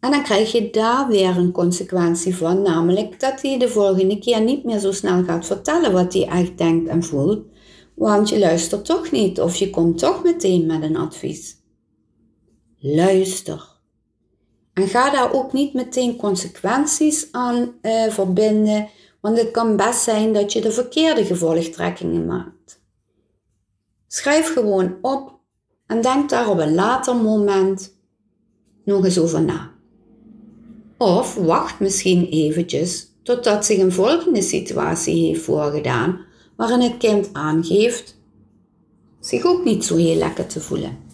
En 0.00 0.11
dan 0.11 0.23
krijg 0.23 0.52
je 0.52 0.70
daar 0.70 1.09
weer 1.09 1.37
een 1.37 1.52
consequentie 1.52 2.37
van, 2.37 2.62
namelijk 2.62 3.20
dat 3.20 3.42
hij 3.42 3.59
de 3.59 3.68
volgende 3.68 4.18
keer 4.18 4.40
niet 4.40 4.64
meer 4.64 4.78
zo 4.78 4.92
snel 4.92 5.25
gaat 5.25 5.47
vertellen 5.47 5.92
wat 5.92 6.12
hij 6.12 6.26
echt 6.26 6.59
denkt 6.59 6.88
en 6.88 7.02
voelt, 7.02 7.47
want 7.94 8.28
je 8.28 8.38
luistert 8.38 8.85
toch 8.85 9.11
niet 9.11 9.40
of 9.40 9.56
je 9.56 9.70
komt 9.70 9.99
toch 9.99 10.23
meteen 10.23 10.66
met 10.66 10.82
een 10.82 10.97
advies. 10.97 11.56
Luister. 12.78 13.70
En 14.81 14.89
ga 14.89 15.11
daar 15.11 15.33
ook 15.33 15.53
niet 15.53 15.75
meteen 15.75 16.17
consequenties 16.17 17.29
aan 17.33 17.73
uh, 17.83 18.09
verbinden, 18.09 18.89
want 19.21 19.39
het 19.39 19.51
kan 19.51 19.77
best 19.77 20.03
zijn 20.03 20.33
dat 20.33 20.53
je 20.53 20.61
de 20.61 20.73
verkeerde 20.73 21.25
gevolgtrekkingen 21.25 22.27
maakt. 22.27 22.83
Schrijf 24.07 24.53
gewoon 24.53 24.97
op 25.03 25.39
en 25.87 26.03
denk 26.03 26.29
daar 26.29 26.49
op 26.49 26.59
een 26.59 26.75
later 26.75 27.17
moment 27.17 27.97
nog 28.85 29.05
eens 29.05 29.19
over 29.19 29.43
na. 29.43 29.71
Of 30.99 31.35
wacht 31.35 31.81
misschien 31.81 32.29
eventjes 32.29 33.09
totdat 33.23 33.65
zich 33.65 33.79
een 33.79 33.93
volgende 33.93 34.43
situatie 34.43 35.27
heeft 35.27 35.43
voorgedaan 35.43 36.21
waarin 36.57 36.81
het 36.81 36.97
kind 36.97 37.29
aangeeft 37.33 38.19
zich 39.21 39.45
ook 39.45 39.65
niet 39.65 39.85
zo 39.85 39.97
heel 39.97 40.17
lekker 40.17 40.47
te 40.47 40.61
voelen. 40.61 41.10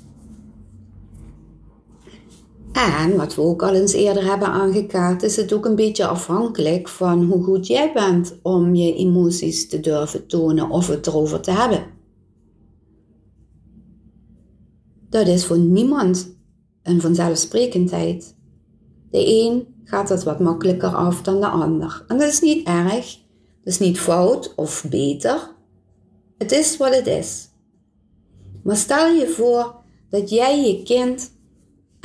En 2.76 3.16
wat 3.16 3.35
we 3.35 3.42
ook 3.42 3.62
al 3.62 3.75
eens 3.75 3.92
eerder 3.92 4.25
hebben 4.25 4.49
aangekaart, 4.49 5.23
is 5.23 5.37
het 5.37 5.52
ook 5.52 5.64
een 5.64 5.75
beetje 5.75 6.06
afhankelijk 6.06 6.88
van 6.88 7.25
hoe 7.25 7.42
goed 7.42 7.66
jij 7.66 7.92
bent 7.92 8.38
om 8.42 8.75
je 8.75 8.95
emoties 8.95 9.68
te 9.68 9.80
durven 9.80 10.26
tonen 10.26 10.71
of 10.71 10.88
het 10.88 11.06
erover 11.06 11.40
te 11.40 11.50
hebben. 11.50 11.87
Dat 15.09 15.26
is 15.26 15.47
voor 15.47 15.59
niemand 15.59 16.37
een 16.83 17.00
vanzelfsprekendheid. 17.00 18.35
De 19.11 19.26
een 19.26 19.66
gaat 19.85 20.09
het 20.09 20.23
wat 20.23 20.40
makkelijker 20.40 20.95
af 20.95 21.23
dan 21.23 21.40
de 21.40 21.49
ander. 21.49 22.04
En 22.09 22.18
dat 22.18 22.28
is 22.28 22.40
niet 22.40 22.66
erg, 22.66 23.18
dat 23.64 23.73
is 23.73 23.78
niet 23.78 24.00
fout 24.00 24.52
of 24.56 24.85
beter. 24.90 25.50
Het 26.38 26.52
is 26.52 26.76
wat 26.76 26.95
het 26.95 27.06
is. 27.06 27.49
Maar 28.62 28.76
stel 28.76 29.12
je 29.12 29.26
voor 29.26 29.75
dat 30.11 30.30
jij 30.30 30.66
je 30.66 30.83
kind 30.83 31.35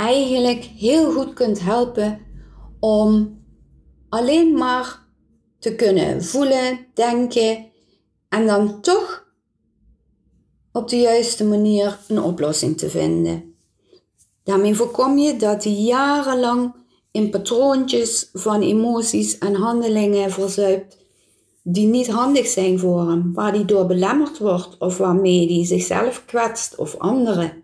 eigenlijk 0.01 0.63
heel 0.63 1.12
goed 1.12 1.34
kunt 1.34 1.62
helpen 1.62 2.20
om 2.79 3.39
alleen 4.10 4.53
maar 4.53 5.00
te 5.60 5.75
kunnen 5.75 6.24
voelen, 6.24 6.88
denken 6.93 7.65
en 8.29 8.46
dan 8.46 8.81
toch 8.81 9.25
op 10.72 10.89
de 10.89 10.98
juiste 10.98 11.46
manier 11.46 12.00
een 12.08 12.22
oplossing 12.22 12.77
te 12.77 12.89
vinden. 12.89 13.55
Daarmee 14.43 14.75
voorkom 14.75 15.17
je 15.17 15.36
dat 15.36 15.63
hij 15.63 15.74
jarenlang 15.74 16.74
in 17.12 17.29
patroontjes 17.29 18.29
van 18.34 18.62
emoties 18.62 19.38
en 19.38 19.55
handelingen 19.55 20.31
verzuipt 20.31 20.98
die 21.63 21.88
niet 21.88 22.08
handig 22.08 22.48
zijn 22.48 22.79
voor 22.79 23.10
hem, 23.10 23.34
waar 23.34 23.53
hij 23.53 23.65
door 23.65 23.86
belemmerd 23.86 24.38
wordt 24.38 24.77
of 24.77 24.98
waarmee 24.98 25.53
hij 25.53 25.65
zichzelf 25.65 26.25
kwetst 26.25 26.75
of 26.75 26.98
anderen. 26.98 27.61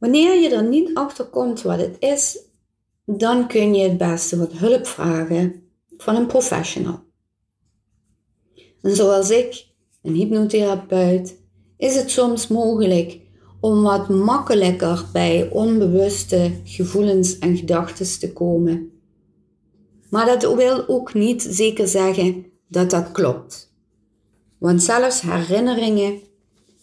Wanneer 0.00 0.40
je 0.40 0.48
er 0.48 0.68
niet 0.68 0.94
achter 0.94 1.24
komt 1.24 1.62
wat 1.62 1.78
het 1.78 1.96
is, 1.98 2.38
dan 3.04 3.48
kun 3.48 3.74
je 3.74 3.88
het 3.88 3.98
beste 3.98 4.36
wat 4.36 4.52
hulp 4.52 4.86
vragen 4.86 5.62
van 5.96 6.16
een 6.16 6.26
professional. 6.26 7.00
En 8.82 8.96
zoals 8.96 9.30
ik, 9.30 9.66
een 10.02 10.14
hypnotherapeut, 10.14 11.36
is 11.76 11.96
het 11.96 12.10
soms 12.10 12.46
mogelijk 12.46 13.20
om 13.60 13.82
wat 13.82 14.08
makkelijker 14.08 15.04
bij 15.12 15.50
onbewuste 15.50 16.50
gevoelens 16.64 17.38
en 17.38 17.56
gedachten 17.56 18.18
te 18.18 18.32
komen. 18.32 18.90
Maar 20.10 20.26
dat 20.26 20.54
wil 20.54 20.88
ook 20.88 21.14
niet 21.14 21.42
zeker 21.42 21.88
zeggen 21.88 22.46
dat 22.68 22.90
dat 22.90 23.12
klopt. 23.12 23.74
Want 24.58 24.82
zelfs 24.82 25.20
herinneringen 25.20 26.20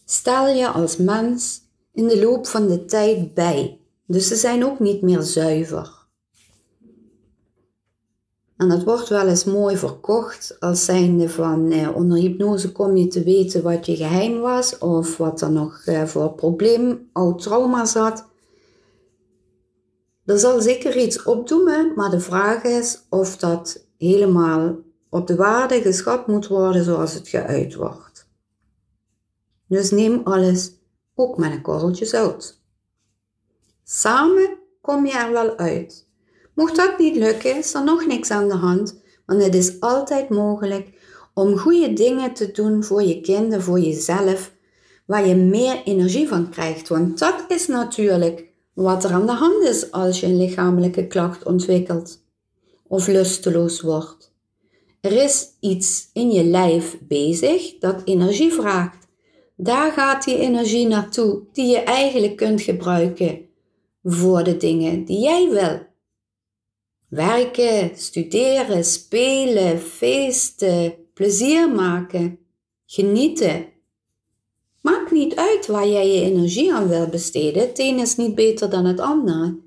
stel 0.05 0.47
je 0.47 0.67
als 0.67 0.97
mens 0.97 1.66
in 1.97 2.07
de 2.07 2.19
loop 2.19 2.47
van 2.47 2.67
de 2.67 2.85
tijd 2.85 3.33
bij. 3.33 3.79
Dus 4.05 4.27
ze 4.27 4.35
zijn 4.35 4.65
ook 4.65 4.79
niet 4.79 5.01
meer 5.01 5.21
zuiver. 5.21 6.05
En 8.57 8.69
dat 8.69 8.83
wordt 8.83 9.09
wel 9.09 9.27
eens 9.27 9.43
mooi 9.43 9.77
verkocht 9.77 10.57
als 10.59 10.85
zijnde 10.85 11.29
van 11.29 11.71
eh, 11.71 11.95
onder 11.95 12.17
hypnose 12.17 12.71
kom 12.71 12.97
je 12.97 13.07
te 13.07 13.23
weten 13.23 13.63
wat 13.63 13.85
je 13.85 13.95
geheim 13.95 14.39
was 14.39 14.77
of 14.77 15.17
wat 15.17 15.41
er 15.41 15.51
nog 15.51 15.81
eh, 15.85 16.03
voor 16.03 16.33
probleem, 16.33 17.09
oud 17.13 17.41
trauma 17.41 17.85
zat. 17.85 18.25
Er 20.25 20.39
zal 20.39 20.61
zeker 20.61 20.97
iets 20.97 21.23
opdoemen, 21.23 21.91
maar 21.95 22.09
de 22.09 22.19
vraag 22.19 22.63
is 22.63 23.05
of 23.09 23.37
dat 23.37 23.85
helemaal 23.97 24.75
op 25.09 25.27
de 25.27 25.35
waarde 25.35 25.81
geschat 25.81 26.27
moet 26.27 26.47
worden 26.47 26.83
zoals 26.83 27.13
het 27.13 27.27
geuit 27.27 27.75
wordt. 27.75 28.27
Dus 29.67 29.91
neem 29.91 30.21
alles 30.23 30.76
ook 31.17 31.37
met 31.37 31.51
een 31.51 31.61
korreltje 31.61 32.05
zout. 32.05 32.61
Samen 33.83 34.57
kom 34.81 35.05
je 35.05 35.13
er 35.13 35.31
wel 35.31 35.57
uit. 35.57 36.07
Mocht 36.55 36.75
dat 36.75 36.97
niet 36.97 37.15
lukken, 37.15 37.57
is 37.57 37.73
er 37.73 37.83
nog 37.83 38.05
niks 38.05 38.31
aan 38.31 38.47
de 38.47 38.55
hand, 38.55 39.01
want 39.25 39.43
het 39.43 39.55
is 39.55 39.79
altijd 39.79 40.29
mogelijk 40.29 40.89
om 41.33 41.57
goede 41.57 41.93
dingen 41.93 42.33
te 42.33 42.51
doen 42.51 42.83
voor 42.83 43.03
je 43.03 43.21
kinderen, 43.21 43.63
voor 43.63 43.79
jezelf, 43.79 44.51
waar 45.05 45.27
je 45.27 45.35
meer 45.35 45.81
energie 45.83 46.27
van 46.27 46.49
krijgt. 46.49 46.87
Want 46.87 47.19
dat 47.19 47.45
is 47.47 47.67
natuurlijk 47.67 48.45
wat 48.73 49.03
er 49.03 49.11
aan 49.11 49.25
de 49.25 49.31
hand 49.31 49.63
is 49.63 49.91
als 49.91 50.19
je 50.19 50.25
een 50.25 50.37
lichamelijke 50.37 51.07
klacht 51.07 51.43
ontwikkelt 51.43 52.23
of 52.87 53.07
lusteloos 53.07 53.81
wordt. 53.81 54.35
Er 55.01 55.23
is 55.23 55.47
iets 55.59 56.09
in 56.13 56.31
je 56.31 56.43
lijf 56.43 56.97
bezig 57.01 57.77
dat 57.79 58.01
energie 58.05 58.53
vraagt. 58.53 59.06
Daar 59.59 59.91
gaat 59.91 60.23
die 60.23 60.37
energie 60.37 60.87
naartoe 60.87 61.43
die 61.53 61.65
je 61.65 61.79
eigenlijk 61.79 62.35
kunt 62.35 62.61
gebruiken 62.61 63.45
voor 64.03 64.43
de 64.43 64.57
dingen 64.57 65.05
die 65.05 65.19
jij 65.19 65.49
wil. 65.49 65.85
Werken, 67.07 67.91
studeren, 67.95 68.85
spelen, 68.85 69.79
feesten, 69.79 70.93
plezier 71.13 71.69
maken, 71.69 72.39
genieten. 72.85 73.65
Maakt 74.81 75.11
niet 75.11 75.35
uit 75.35 75.67
waar 75.67 75.87
jij 75.87 76.07
je 76.07 76.21
energie 76.21 76.73
aan 76.73 76.87
wil 76.87 77.07
besteden. 77.07 77.61
Het 77.61 77.79
een 77.79 77.99
is 77.99 78.15
niet 78.15 78.35
beter 78.35 78.69
dan 78.69 78.85
het 78.85 78.99
andere. 78.99 79.59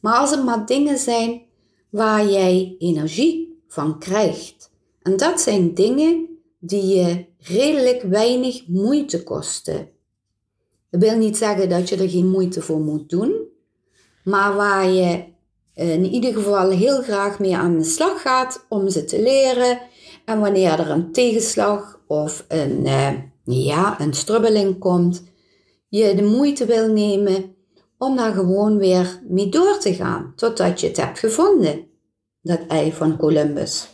Maar 0.00 0.14
als 0.18 0.32
er 0.32 0.44
maar 0.44 0.66
dingen 0.66 0.98
zijn 0.98 1.42
waar 1.90 2.30
jij 2.30 2.76
energie 2.78 3.62
van 3.68 3.98
krijgt. 3.98 4.70
En 5.02 5.16
dat 5.16 5.40
zijn 5.40 5.74
dingen 5.74 6.37
die 6.58 6.96
je 6.96 7.26
redelijk 7.38 8.02
weinig 8.02 8.66
moeite 8.66 9.22
kosten. 9.22 9.88
Dat 10.90 11.00
wil 11.00 11.16
niet 11.16 11.36
zeggen 11.36 11.68
dat 11.68 11.88
je 11.88 11.96
er 11.96 12.10
geen 12.10 12.28
moeite 12.28 12.62
voor 12.62 12.80
moet 12.80 13.08
doen, 13.08 13.46
maar 14.24 14.54
waar 14.54 14.90
je 14.90 15.24
in 15.74 16.04
ieder 16.04 16.32
geval 16.32 16.70
heel 16.70 17.02
graag 17.02 17.38
mee 17.38 17.56
aan 17.56 17.78
de 17.78 17.84
slag 17.84 18.22
gaat 18.22 18.66
om 18.68 18.88
ze 18.88 19.04
te 19.04 19.22
leren. 19.22 19.80
En 20.24 20.40
wanneer 20.40 20.78
er 20.78 20.90
een 20.90 21.12
tegenslag 21.12 22.00
of 22.06 22.44
een, 22.48 22.86
uh, 22.86 23.12
ja, 23.44 24.00
een 24.00 24.14
strubbeling 24.14 24.78
komt, 24.78 25.22
je 25.88 26.14
de 26.14 26.22
moeite 26.22 26.66
wil 26.66 26.92
nemen 26.92 27.54
om 27.98 28.16
daar 28.16 28.32
gewoon 28.32 28.78
weer 28.78 29.22
mee 29.28 29.48
door 29.48 29.78
te 29.78 29.94
gaan 29.94 30.32
totdat 30.36 30.80
je 30.80 30.86
het 30.86 30.96
hebt 30.96 31.18
gevonden, 31.18 31.86
dat 32.42 32.60
ei 32.68 32.92
van 32.92 33.16
Columbus. 33.16 33.88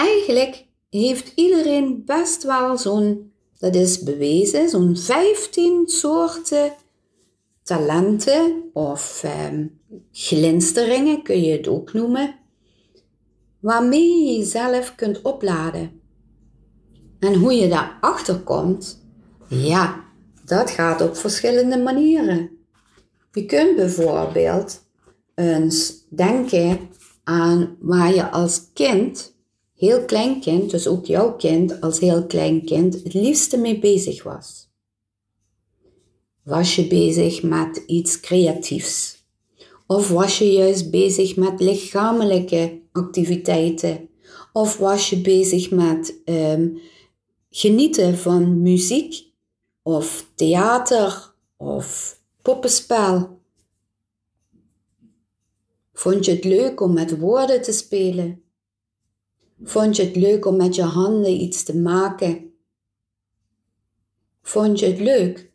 Eigenlijk 0.00 0.66
heeft 0.90 1.32
iedereen 1.34 2.04
best 2.04 2.42
wel 2.42 2.78
zo'n, 2.78 3.32
dat 3.58 3.74
is 3.74 4.02
bewezen, 4.02 4.68
zo'n 4.68 4.96
15 4.96 5.88
soorten 5.88 6.72
talenten 7.62 8.70
of 8.72 9.22
eh, 9.22 9.48
glinsteringen 10.12 11.22
kun 11.22 11.42
je 11.42 11.56
het 11.56 11.68
ook 11.68 11.92
noemen, 11.92 12.34
waarmee 13.60 14.24
je 14.24 14.38
jezelf 14.38 14.94
kunt 14.94 15.22
opladen. 15.22 16.00
En 17.18 17.34
hoe 17.34 17.52
je 17.52 17.68
daarachter 17.68 18.38
komt, 18.38 19.06
ja, 19.48 20.04
dat 20.44 20.70
gaat 20.70 21.00
op 21.00 21.16
verschillende 21.16 21.78
manieren. 21.78 22.50
Je 23.32 23.46
kunt 23.46 23.76
bijvoorbeeld 23.76 24.82
eens 25.34 26.06
denken 26.08 26.78
aan 27.24 27.76
waar 27.80 28.14
je 28.14 28.30
als 28.30 28.70
kind, 28.72 29.38
heel 29.80 30.04
klein 30.04 30.40
kind, 30.40 30.70
dus 30.70 30.86
ook 30.86 31.06
jouw 31.06 31.36
kind 31.36 31.80
als 31.80 31.98
heel 31.98 32.26
klein 32.26 32.64
kind, 32.64 32.94
het 32.94 33.14
liefste 33.14 33.56
mee 33.56 33.78
bezig 33.78 34.22
was. 34.22 34.68
Was 36.42 36.76
je 36.76 36.86
bezig 36.86 37.42
met 37.42 37.82
iets 37.86 38.20
creatiefs? 38.20 39.24
Of 39.86 40.08
was 40.08 40.38
je 40.38 40.52
juist 40.52 40.90
bezig 40.90 41.36
met 41.36 41.60
lichamelijke 41.60 42.80
activiteiten? 42.92 44.08
Of 44.52 44.76
was 44.76 45.10
je 45.10 45.20
bezig 45.20 45.70
met 45.70 46.14
um, 46.24 46.80
genieten 47.50 48.18
van 48.18 48.62
muziek 48.62 49.24
of 49.82 50.26
theater 50.34 51.32
of 51.56 52.18
poppenspel? 52.42 53.38
Vond 55.92 56.24
je 56.24 56.32
het 56.32 56.44
leuk 56.44 56.80
om 56.80 56.92
met 56.92 57.18
woorden 57.18 57.62
te 57.62 57.72
spelen? 57.72 58.42
Vond 59.62 59.96
je 59.96 60.04
het 60.04 60.16
leuk 60.16 60.46
om 60.46 60.56
met 60.56 60.74
je 60.74 60.82
handen 60.82 61.40
iets 61.40 61.62
te 61.62 61.76
maken? 61.76 62.54
Vond 64.42 64.78
je 64.78 64.86
het 64.86 64.98
leuk 64.98 65.52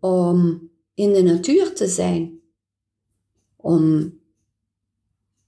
om 0.00 0.70
in 0.94 1.12
de 1.12 1.22
natuur 1.22 1.74
te 1.74 1.86
zijn, 1.86 2.40
om 3.56 4.14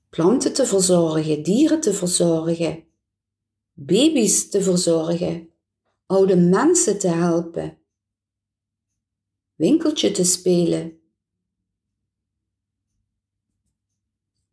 planten 0.08 0.52
te 0.52 0.66
verzorgen, 0.66 1.42
dieren 1.42 1.80
te 1.80 1.92
verzorgen, 1.92 2.84
baby's 3.72 4.50
te 4.50 4.62
verzorgen, 4.62 5.50
oude 6.06 6.36
mensen 6.36 6.98
te 6.98 7.08
helpen, 7.08 7.78
winkeltje 9.54 10.10
te 10.10 10.24
spelen. 10.24 11.00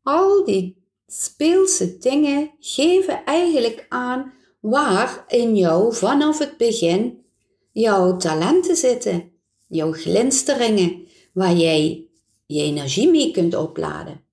Al 0.02 0.46
die 0.46 0.85
speelse 1.08 1.98
dingen 1.98 2.52
geven 2.60 3.26
eigenlijk 3.26 3.86
aan 3.90 4.34
waar 4.60 5.26
in 5.28 5.56
jou 5.56 5.96
vanaf 5.96 6.38
het 6.40 6.58
begin 6.58 7.26
jouw 7.72 8.18
talenten 8.18 8.76
zitten 8.76 9.32
jouw 9.68 9.92
glinsteringen, 9.92 11.08
waar 11.34 11.54
jij 11.54 12.08
je 12.46 12.62
energie 12.62 13.10
mee 13.10 13.32
kunt 13.32 13.56
opladen. 13.56 14.24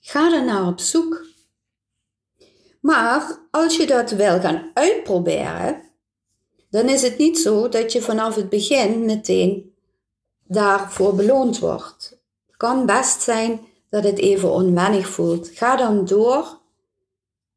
Ga 0.00 0.32
er 0.32 0.44
naar 0.44 0.66
op 0.66 0.80
zoek. 0.80 1.24
Maar 2.80 3.46
als 3.50 3.76
je 3.76 3.86
dat 3.86 4.10
wil 4.10 4.40
gaan 4.40 4.70
uitproberen, 4.74 5.82
dan 6.70 6.88
is 6.88 7.02
het 7.02 7.18
niet 7.18 7.38
zo 7.38 7.68
dat 7.68 7.92
je 7.92 8.02
vanaf 8.02 8.34
het 8.34 8.48
begin 8.48 9.04
meteen 9.04 9.74
daarvoor 10.44 11.14
beloond 11.14 11.58
wordt. 11.58 12.18
Het 12.46 12.56
kan 12.56 12.86
best 12.86 13.20
zijn 13.20 13.60
dat 13.88 14.04
het 14.04 14.18
even 14.18 14.52
onwennig 14.52 15.08
voelt. 15.08 15.48
Ga 15.48 15.76
dan 15.76 16.04
door 16.04 16.60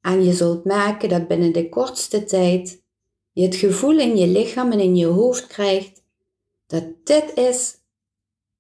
en 0.02 0.24
je 0.24 0.34
zult 0.34 0.64
merken 0.64 1.10
dat 1.10 1.28
binnen 1.28 1.54
de 1.54 1.70
kortste 1.70 2.24
tijd 2.24 2.84
je 3.32 3.46
het 3.46 3.56
gevoel 3.56 4.00
in 4.00 4.18
je 4.18 4.28
lichaam 4.28 4.72
en 4.72 4.80
in 4.80 4.96
je 4.96 5.06
hoofd 5.06 5.48
krijgt 5.48 6.04
dat 6.68 6.84
dit 7.04 7.34
is 7.36 7.78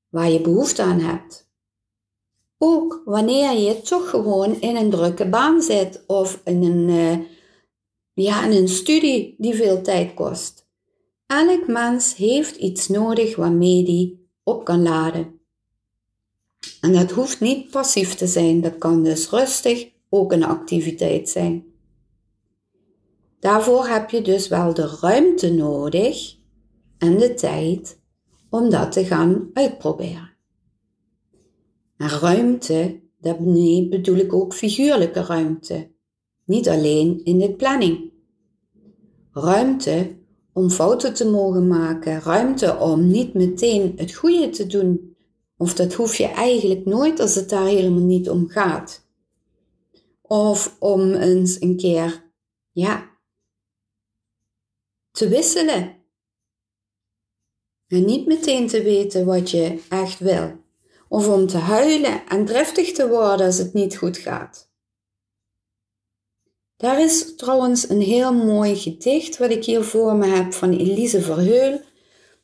waar 0.09 0.29
je 0.29 0.41
behoefte 0.41 0.81
aan 0.81 0.99
hebt. 0.99 1.47
Ook 2.57 3.01
wanneer 3.05 3.51
je 3.51 3.81
toch 3.81 4.09
gewoon 4.09 4.61
in 4.61 4.75
een 4.75 4.89
drukke 4.89 5.29
baan 5.29 5.61
zit 5.61 6.03
of 6.07 6.41
in 6.43 6.63
een, 6.63 6.89
uh, 6.89 7.25
ja, 8.13 8.45
in 8.45 8.51
een 8.51 8.67
studie 8.67 9.35
die 9.37 9.55
veel 9.55 9.81
tijd 9.81 10.13
kost. 10.13 10.67
Elk 11.25 11.67
mens 11.67 12.15
heeft 12.15 12.55
iets 12.55 12.87
nodig 12.87 13.35
waarmee 13.35 13.83
die 13.83 14.29
op 14.43 14.65
kan 14.65 14.81
laden. 14.81 15.38
En 16.81 16.93
dat 16.93 17.11
hoeft 17.11 17.39
niet 17.39 17.69
passief 17.69 18.15
te 18.15 18.27
zijn, 18.27 18.61
dat 18.61 18.77
kan 18.77 19.03
dus 19.03 19.29
rustig 19.29 19.91
ook 20.09 20.31
een 20.31 20.43
activiteit 20.43 21.29
zijn. 21.29 21.63
Daarvoor 23.39 23.87
heb 23.87 24.09
je 24.09 24.21
dus 24.21 24.47
wel 24.47 24.73
de 24.73 24.97
ruimte 25.01 25.53
nodig 25.53 26.35
en 26.97 27.17
de 27.17 27.33
tijd 27.33 27.99
om 28.49 28.69
dat 28.69 28.91
te 28.91 29.05
gaan 29.05 29.49
uitproberen. 29.53 30.29
En 31.97 32.09
ruimte, 32.09 32.99
daarmee 33.19 33.87
bedoel 33.87 34.15
ik 34.15 34.33
ook 34.33 34.53
figuurlijke 34.53 35.21
ruimte, 35.21 35.91
niet 36.45 36.69
alleen 36.69 37.21
in 37.23 37.37
de 37.37 37.53
planning. 37.53 38.11
Ruimte 39.31 40.17
om 40.53 40.69
fouten 40.69 41.13
te 41.13 41.29
mogen 41.29 41.67
maken, 41.67 42.21
ruimte 42.21 42.77
om 42.77 43.07
niet 43.07 43.33
meteen 43.33 43.93
het 43.95 44.13
goede 44.13 44.49
te 44.49 44.67
doen, 44.67 45.08
of 45.59 45.73
dat 45.73 45.93
hoef 45.93 46.15
je 46.15 46.27
eigenlijk 46.27 46.85
nooit 46.85 47.19
als 47.19 47.35
het 47.35 47.49
daar 47.49 47.65
helemaal 47.65 48.03
niet 48.03 48.29
om 48.29 48.47
gaat. 48.47 49.07
Of 50.21 50.75
om 50.79 51.13
eens 51.13 51.61
een 51.61 51.77
keer, 51.77 52.31
ja, 52.71 53.17
te 55.11 55.27
wisselen 55.27 55.97
en 57.87 58.05
niet 58.05 58.25
meteen 58.25 58.67
te 58.67 58.83
weten 58.83 59.25
wat 59.25 59.51
je 59.51 59.81
echt 59.89 60.19
wil. 60.19 60.57
Of 61.09 61.27
om 61.27 61.47
te 61.47 61.57
huilen 61.57 62.27
en 62.27 62.45
driftig 62.45 62.91
te 62.91 63.07
worden 63.07 63.45
als 63.45 63.57
het 63.57 63.73
niet 63.73 63.97
goed 63.97 64.17
gaat. 64.17 64.71
Daar 66.77 67.01
is 67.01 67.35
trouwens 67.35 67.89
een 67.89 68.01
heel 68.01 68.33
mooi 68.33 68.75
gedicht 68.75 69.37
wat 69.37 69.49
ik 69.49 69.65
hier 69.65 69.83
voor 69.83 70.15
me 70.15 70.25
heb 70.25 70.53
van 70.53 70.71
Elise 70.71 71.21
Verheul. 71.21 71.81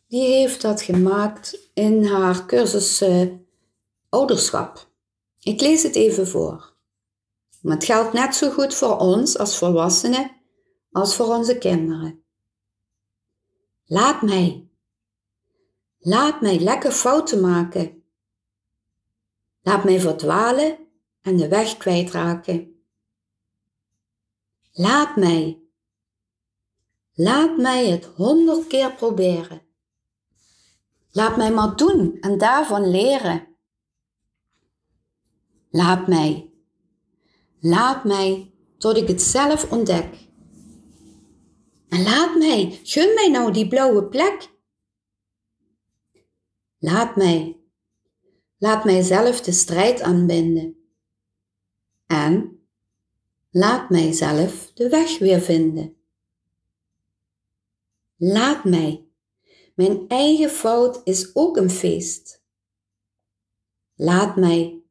Die 0.08 0.28
heeft 0.28 0.62
dat 0.62 0.82
gemaakt 0.82 1.70
in 1.74 2.06
haar 2.06 2.46
cursus 2.46 3.02
uh, 3.02 3.32
ouderschap. 4.10 4.90
Ik 5.40 5.62
lees 5.62 5.84
het 5.84 5.96
even 5.96 6.28
voor. 6.28 6.74
Maar 7.62 7.76
het 7.76 7.86
geldt 7.86 8.14
net 8.14 8.36
zo 8.36 8.52
goed 8.52 8.76
voor 8.76 8.98
ons 8.98 9.38
als 9.38 9.58
volwassenen 9.58 10.32
als 10.92 11.16
voor 11.16 11.28
onze 11.28 11.58
kinderen. 11.58 12.24
Laat 13.86 14.22
mij 14.22 14.66
Laat 16.08 16.42
mij 16.42 16.60
lekker 16.60 16.92
fouten 16.92 17.42
maken. 17.42 18.04
Laat 19.62 19.84
mij 19.84 20.00
verdwalen 20.00 20.78
en 21.22 21.38
de 21.38 21.48
weg 21.48 21.78
kwijtraken. 21.78 22.84
Laat 24.72 25.16
mij. 25.16 25.62
Laat 27.14 27.58
mij 27.58 27.90
het 27.90 28.06
honderd 28.06 28.68
keer 28.68 28.94
proberen. 28.94 29.65
Laat 31.16 31.38
mij 31.38 31.52
maar 31.52 31.76
doen 31.76 32.18
en 32.20 32.38
daarvan 32.38 32.90
leren. 32.90 33.48
Laat 35.70 36.08
mij. 36.08 36.54
Laat 37.60 38.04
mij 38.04 38.54
tot 38.78 38.98
ik 38.98 39.08
het 39.08 39.22
zelf 39.22 39.72
ontdek. 39.72 40.28
En 41.90 42.04
laat 42.04 42.38
mij, 42.38 42.80
gun 42.84 43.14
mij 43.14 43.30
nou 43.30 43.52
die 43.54 43.68
blauwe 43.68 44.06
plek 44.08 44.54
Laat 46.86 47.16
mij. 47.16 47.60
Laat 48.58 48.84
mij 48.84 49.02
zelf 49.02 49.42
de 49.42 49.52
strijd 49.52 50.02
aanbinden. 50.02 50.76
En 52.06 52.60
laat 53.50 53.90
mij 53.90 54.12
zelf 54.12 54.72
de 54.74 54.90
weg 54.90 55.20
weer 55.20 55.42
vinden. 55.42 55.96
Laat 58.16 58.64
mij. 58.64 59.05
Mijn 59.76 60.08
eigen 60.08 60.50
fout 60.50 61.02
is 61.04 61.36
ook 61.36 61.58
een 61.58 61.70
feest. 61.70 62.44
Laat 63.96 64.36
mij. 64.36 64.84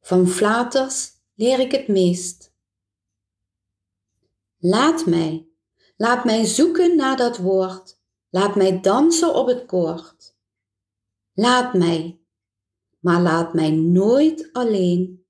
Van 0.00 0.26
flaters 0.26 1.10
leer 1.34 1.58
ik 1.58 1.72
het 1.72 1.88
meest. 1.88 2.52
Laat 4.58 5.06
mij. 5.06 5.46
Laat 5.96 6.24
mij 6.24 6.44
zoeken 6.44 6.96
naar 6.96 7.16
dat 7.16 7.38
woord 7.38 8.00
Laat 8.34 8.56
mij 8.56 8.80
dansen 8.80 9.34
op 9.34 9.46
het 9.46 9.66
koord. 9.66 10.36
Laat 11.32 11.74
mij, 11.74 12.20
maar 12.98 13.20
laat 13.20 13.54
mij 13.54 13.70
nooit 13.70 14.48
alleen. 14.52 15.26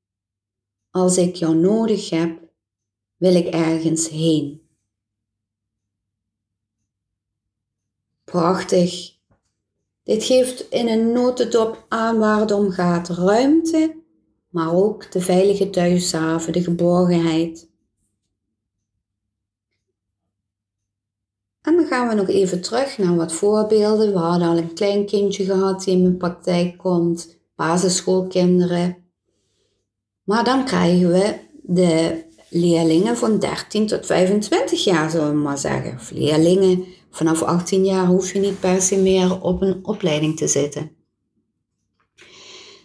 Als 0.91 1.17
ik 1.17 1.35
jou 1.35 1.55
nodig 1.55 2.11
heb, 2.11 2.41
wil 3.17 3.35
ik 3.35 3.47
ergens 3.47 4.09
heen. 4.09 4.62
Prachtig. 8.33 9.15
Dit 10.03 10.25
geeft 10.25 10.71
in 10.71 10.89
een 10.89 11.13
notendop 11.13 11.85
aan 11.89 12.19
waar 12.19 12.41
het 12.41 12.53
om 12.53 12.71
gaat. 12.71 13.09
Ruimte, 13.09 13.97
maar 14.49 14.75
ook 14.75 15.13
de 15.13 15.21
veilige 15.21 15.71
thuishaven, 15.71 16.53
de 16.53 16.63
geborgenheid. 16.63 17.69
En 21.63 21.77
dan 21.77 21.87
gaan 21.87 22.09
we 22.09 22.15
nog 22.15 22.29
even 22.29 22.61
terug 22.61 22.99
naar 22.99 23.17
wat 23.17 23.33
voorbeelden. 23.33 24.13
We 24.13 24.19
hadden 24.19 24.49
al 24.49 24.57
een 24.57 24.75
klein 24.75 25.07
kindje 25.07 25.45
gehad 25.45 25.85
die 25.85 25.95
in 25.95 26.03
mijn 26.03 26.17
praktijk 26.17 26.79
komt, 26.79 27.39
basisschoolkinderen. 27.57 28.97
Maar 30.23 30.45
dan 30.45 30.65
krijgen 30.65 31.13
we 31.13 31.35
de 31.63 32.25
leerlingen 32.49 33.17
van 33.17 33.39
13 33.39 33.87
tot 33.87 34.07
25 34.07 34.85
jaar, 34.85 35.11
zullen 35.11 35.31
we 35.31 35.37
maar 35.37 35.59
zeggen. 35.59 35.95
Of 35.95 36.11
leerlingen 36.11 36.85
vanaf 37.13 37.43
18 37.43 37.85
jaar 37.85 38.07
hoef 38.07 38.33
je 38.33 38.39
niet 38.39 38.61
per 38.61 38.83
se 38.83 38.97
meer 38.97 39.41
op 39.41 39.63
een 39.63 39.79
opleiding 39.83 40.37
te 40.37 40.47
zitten. 40.49 40.91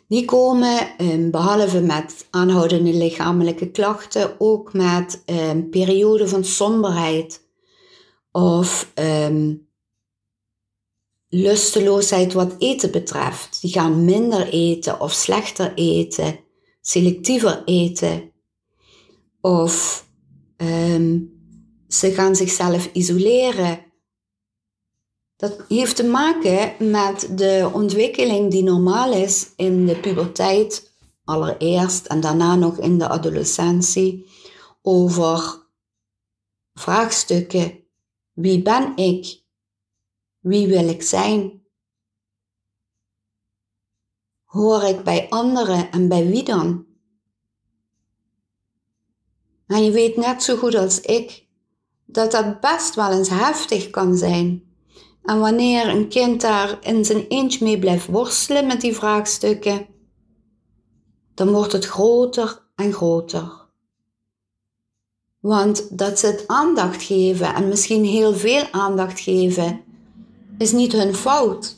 Die 0.07 0.25
komen 0.25 0.97
ehm, 0.97 1.29
behalve 1.29 1.81
met 1.81 2.27
aanhoudende 2.29 2.93
lichamelijke 2.93 3.71
klachten 3.71 4.35
ook 4.37 4.73
met 4.73 5.23
een 5.25 5.37
ehm, 5.37 5.69
periode 5.69 6.27
van 6.27 6.43
somberheid 6.43 7.45
of 8.31 8.91
um, 8.95 9.67
lusteloosheid 11.29 12.33
wat 12.33 12.55
eten 12.57 12.91
betreft. 12.91 13.61
Die 13.61 13.71
gaan 13.71 14.05
minder 14.05 14.47
eten 14.49 15.01
of 15.01 15.11
slechter 15.11 15.73
eten, 15.73 16.39
selectiever 16.81 17.61
eten. 17.65 18.31
Of 19.41 20.05
ze 21.87 22.11
gaan 22.11 22.35
zichzelf 22.35 22.89
isoleren. 22.93 23.79
Dat 25.37 25.63
heeft 25.67 25.95
te 25.95 26.03
maken 26.03 26.91
met 26.91 27.37
de 27.37 27.69
ontwikkeling 27.73 28.51
die 28.51 28.63
normaal 28.63 29.13
is 29.13 29.53
in 29.55 29.85
de 29.85 29.99
puberteit 29.99 30.91
allereerst 31.23 32.05
en 32.05 32.19
daarna 32.19 32.55
nog 32.55 32.77
in 32.77 32.97
de 32.97 33.07
adolescentie 33.07 34.29
over 34.81 35.65
vraagstukken 36.73 37.85
wie 38.33 38.61
ben 38.61 38.95
ik? 38.95 39.43
Wie 40.39 40.67
wil 40.67 40.87
ik 40.87 41.01
zijn? 41.01 41.61
Hoor 44.43 44.83
ik 44.83 45.03
bij 45.03 45.29
anderen 45.29 45.91
en 45.91 46.07
bij 46.07 46.27
wie 46.27 46.43
dan? 46.43 46.85
En 49.67 49.83
je 49.83 49.91
weet 49.91 50.15
net 50.15 50.43
zo 50.43 50.57
goed 50.57 50.75
als 50.75 51.01
ik 51.01 51.47
dat 52.05 52.31
dat 52.31 52.59
best 52.59 52.95
wel 52.95 53.11
eens 53.11 53.29
heftig 53.29 53.89
kan 53.89 54.17
zijn. 54.17 54.66
En 55.27 55.39
wanneer 55.39 55.87
een 55.89 56.07
kind 56.07 56.41
daar 56.41 56.77
in 56.81 57.05
zijn 57.05 57.25
eentje 57.27 57.63
mee 57.65 57.79
blijft 57.79 58.07
worstelen 58.07 58.67
met 58.67 58.81
die 58.81 58.95
vraagstukken, 58.95 59.85
dan 61.33 61.51
wordt 61.51 61.71
het 61.71 61.85
groter 61.85 62.61
en 62.75 62.93
groter. 62.93 63.51
Want 65.39 65.97
dat 65.97 66.19
ze 66.19 66.27
het 66.27 66.43
aandacht 66.47 67.03
geven 67.03 67.55
en 67.55 67.67
misschien 67.67 68.05
heel 68.05 68.33
veel 68.33 68.63
aandacht 68.71 69.19
geven, 69.19 69.83
is 70.57 70.71
niet 70.71 70.91
hun 70.91 71.15
fout. 71.15 71.77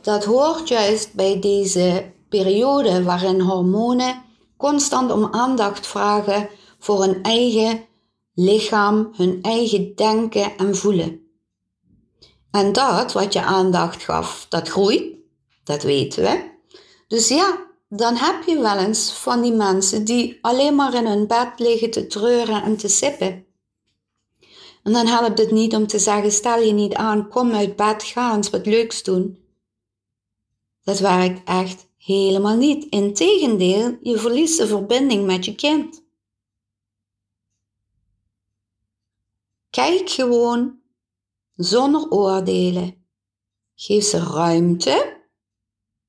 Dat 0.00 0.24
hoort 0.24 0.68
juist 0.68 1.14
bij 1.14 1.40
deze 1.40 2.12
periode 2.28 3.02
waarin 3.02 3.40
hormonen 3.40 4.22
constant 4.56 5.10
om 5.10 5.28
aandacht 5.30 5.86
vragen 5.86 6.48
voor 6.78 7.02
hun 7.02 7.22
eigen 7.22 7.80
lichaam, 8.34 9.10
hun 9.16 9.38
eigen 9.42 9.94
denken 9.94 10.56
en 10.56 10.76
voelen. 10.76 11.23
En 12.54 12.72
dat 12.72 13.12
wat 13.12 13.32
je 13.32 13.42
aandacht 13.42 14.02
gaf, 14.02 14.46
dat 14.48 14.68
groeit, 14.68 15.16
dat 15.64 15.82
weten 15.82 16.22
we. 16.22 16.50
Dus 17.08 17.28
ja, 17.28 17.66
dan 17.88 18.16
heb 18.16 18.42
je 18.46 18.58
wel 18.58 18.78
eens 18.78 19.12
van 19.12 19.42
die 19.42 19.52
mensen 19.52 20.04
die 20.04 20.38
alleen 20.40 20.74
maar 20.74 20.94
in 20.94 21.06
hun 21.06 21.26
bed 21.26 21.48
liggen 21.56 21.90
te 21.90 22.06
treuren 22.06 22.62
en 22.62 22.76
te 22.76 22.88
sippen. 22.88 23.46
En 24.82 24.92
dan 24.92 25.06
helpt 25.06 25.38
het 25.38 25.50
niet 25.50 25.74
om 25.74 25.86
te 25.86 25.98
zeggen: 25.98 26.32
stel 26.32 26.60
je 26.60 26.72
niet 26.72 26.94
aan, 26.94 27.28
kom 27.28 27.54
uit 27.54 27.76
bed, 27.76 28.02
ga 28.02 28.34
eens 28.34 28.50
wat 28.50 28.66
leuks 28.66 29.02
doen. 29.02 29.44
Dat 30.84 30.98
werkt 30.98 31.48
echt 31.48 31.86
helemaal 31.96 32.56
niet. 32.56 32.84
Integendeel, 32.84 33.98
je 34.00 34.18
verliest 34.18 34.58
de 34.58 34.66
verbinding 34.66 35.26
met 35.26 35.44
je 35.44 35.54
kind. 35.54 36.02
Kijk 39.70 40.10
gewoon 40.10 40.82
zonder 41.54 42.10
oordelen. 42.10 43.04
Geef 43.74 44.04
ze 44.04 44.18
ruimte 44.18 45.14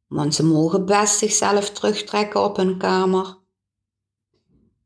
want 0.08 0.36
ze 0.36 0.46
mogen 0.46 0.86
best 0.86 1.18
zichzelf 1.18 1.70
terugtrekken 1.70 2.44
op 2.44 2.56
hun 2.56 2.78
kamer. 2.78 3.38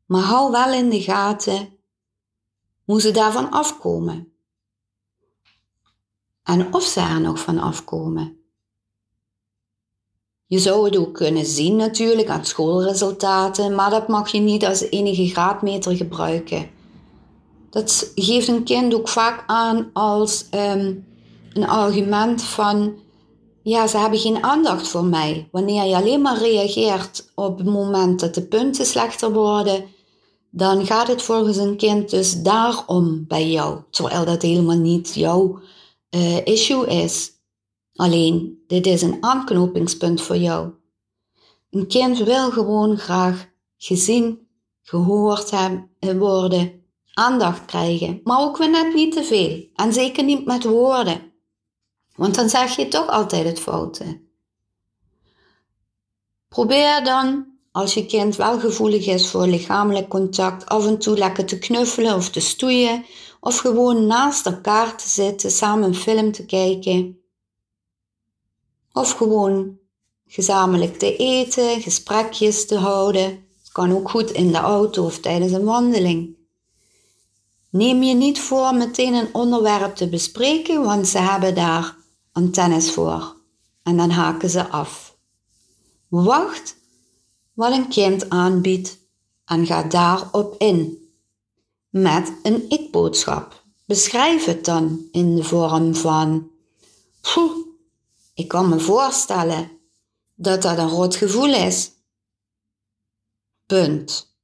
Maar 0.06 0.22
hou 0.22 0.50
wel 0.50 0.72
in 0.72 0.90
de 0.90 1.02
gaten 1.02 1.78
hoe 2.84 3.00
ze 3.00 3.10
daarvan 3.10 3.50
afkomen. 3.50 4.32
En 6.42 6.74
of 6.74 6.82
ze 6.82 7.00
er 7.00 7.20
nog 7.20 7.40
van 7.40 7.58
afkomen. 7.58 8.38
Je 10.46 10.58
zou 10.58 10.84
het 10.84 10.96
ook 10.96 11.14
kunnen 11.14 11.46
zien 11.46 11.76
natuurlijk 11.76 12.28
aan 12.28 12.44
schoolresultaten, 12.44 13.74
maar 13.74 13.90
dat 13.90 14.08
mag 14.08 14.32
je 14.32 14.40
niet 14.40 14.64
als 14.64 14.80
enige 14.80 15.28
graadmeter 15.28 15.96
gebruiken. 15.96 16.70
Dat 17.70 18.12
geeft 18.14 18.48
een 18.48 18.64
kind 18.64 18.94
ook 18.94 19.08
vaak 19.08 19.44
aan 19.46 19.90
als 19.92 20.46
um, 20.54 21.06
een 21.52 21.68
argument 21.68 22.42
van 22.42 22.98
ja, 23.62 23.86
ze 23.86 23.98
hebben 23.98 24.18
geen 24.18 24.42
aandacht 24.42 24.88
voor 24.88 25.04
mij. 25.04 25.48
Wanneer 25.52 25.84
je 25.84 25.96
alleen 25.96 26.22
maar 26.22 26.38
reageert 26.38 27.32
op 27.34 27.58
het 27.58 27.66
moment 27.66 28.20
dat 28.20 28.34
de 28.34 28.42
punten 28.42 28.86
slechter 28.86 29.32
worden, 29.32 29.84
dan 30.50 30.86
gaat 30.86 31.08
het 31.08 31.22
volgens 31.22 31.56
een 31.56 31.76
kind 31.76 32.10
dus 32.10 32.42
daarom 32.42 33.24
bij 33.28 33.50
jou, 33.50 33.80
terwijl 33.90 34.24
dat 34.24 34.42
helemaal 34.42 34.78
niet 34.78 35.14
jouw 35.14 35.60
uh, 36.10 36.46
issue 36.46 36.86
is. 36.86 37.30
Alleen, 37.94 38.64
dit 38.66 38.86
is 38.86 39.02
een 39.02 39.16
aanknopingspunt 39.20 40.20
voor 40.20 40.36
jou. 40.36 40.70
Een 41.70 41.86
kind 41.86 42.18
wil 42.18 42.50
gewoon 42.50 42.98
graag 42.98 43.48
gezien, 43.76 44.38
gehoord 44.82 45.50
hebben, 45.50 46.18
worden, 46.18 46.79
aandacht 47.14 47.64
krijgen, 47.64 48.20
maar 48.24 48.40
ook 48.40 48.56
weer 48.56 48.70
net 48.70 48.94
niet 48.94 49.12
te 49.12 49.24
veel 49.24 49.68
en 49.74 49.92
zeker 49.92 50.24
niet 50.24 50.44
met 50.44 50.64
woorden. 50.64 51.32
Want 52.14 52.34
dan 52.34 52.48
zeg 52.48 52.76
je 52.76 52.88
toch 52.88 53.08
altijd 53.08 53.44
het 53.44 53.60
foute. 53.60 54.20
Probeer 56.48 57.04
dan, 57.04 57.46
als 57.72 57.94
je 57.94 58.06
kind 58.06 58.36
wel 58.36 58.58
gevoelig 58.58 59.06
is 59.06 59.28
voor 59.28 59.46
lichamelijk 59.46 60.08
contact, 60.08 60.66
af 60.66 60.86
en 60.86 60.98
toe 60.98 61.18
lekker 61.18 61.44
te 61.44 61.58
knuffelen 61.58 62.14
of 62.14 62.30
te 62.30 62.40
stoeien, 62.40 63.04
of 63.40 63.58
gewoon 63.58 64.06
naast 64.06 64.46
elkaar 64.46 64.96
te 64.96 65.08
zitten, 65.08 65.50
samen 65.50 65.88
een 65.88 65.94
film 65.94 66.32
te 66.32 66.46
kijken. 66.46 67.20
Of 68.92 69.10
gewoon 69.12 69.78
gezamenlijk 70.26 70.98
te 70.98 71.16
eten, 71.16 71.80
gesprekjes 71.80 72.66
te 72.66 72.76
houden. 72.76 73.24
Het 73.60 73.72
kan 73.72 73.92
ook 73.92 74.10
goed 74.10 74.30
in 74.30 74.52
de 74.52 74.58
auto 74.58 75.04
of 75.04 75.18
tijdens 75.18 75.52
een 75.52 75.64
wandeling. 75.64 76.39
Neem 77.70 78.02
je 78.02 78.14
niet 78.14 78.40
voor 78.40 78.74
meteen 78.74 79.14
een 79.14 79.34
onderwerp 79.34 79.96
te 79.96 80.08
bespreken, 80.08 80.82
want 80.82 81.08
ze 81.08 81.18
hebben 81.18 81.54
daar 81.54 81.96
antennes 82.32 82.90
voor 82.90 83.36
en 83.82 83.96
dan 83.96 84.10
haken 84.10 84.50
ze 84.50 84.68
af. 84.68 85.16
Wacht 86.08 86.76
wat 87.52 87.72
een 87.72 87.88
kind 87.88 88.30
aanbiedt 88.30 88.98
en 89.44 89.66
ga 89.66 89.82
daarop 89.82 90.54
in. 90.58 90.98
Met 91.88 92.32
een 92.42 92.64
ik-boodschap. 92.68 93.64
Beschrijf 93.84 94.44
het 94.44 94.64
dan 94.64 95.08
in 95.12 95.36
de 95.36 95.44
vorm 95.44 95.94
van: 95.94 96.50
ik 98.34 98.48
kan 98.48 98.68
me 98.68 98.78
voorstellen 98.78 99.70
dat 100.34 100.62
dat 100.62 100.78
een 100.78 100.88
rot 100.88 101.16
gevoel 101.16 101.54
is. 101.54 101.90
Punt. 103.66 104.34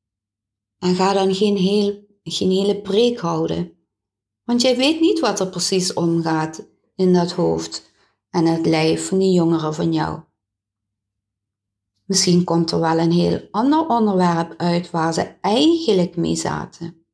En 0.78 0.94
ga 0.94 1.12
dan 1.12 1.34
geen, 1.34 1.56
heel, 1.56 2.06
geen 2.30 2.50
hele 2.50 2.80
preek 2.80 3.18
houden. 3.18 3.72
Want 4.44 4.60
jij 4.60 4.76
weet 4.76 5.00
niet 5.00 5.20
wat 5.20 5.40
er 5.40 5.48
precies 5.48 5.92
omgaat 5.92 6.66
in 6.94 7.12
dat 7.12 7.32
hoofd 7.32 7.92
en 8.30 8.46
het 8.46 8.66
lijf 8.66 9.08
van 9.08 9.18
die 9.18 9.32
jongeren 9.32 9.74
van 9.74 9.92
jou. 9.92 10.20
Misschien 12.04 12.44
komt 12.44 12.70
er 12.70 12.80
wel 12.80 12.98
een 12.98 13.12
heel 13.12 13.48
ander 13.50 13.86
onderwerp 13.86 14.54
uit 14.56 14.90
waar 14.90 15.12
ze 15.12 15.34
eigenlijk 15.40 16.16
mee 16.16 16.36
zaten. 16.36 17.04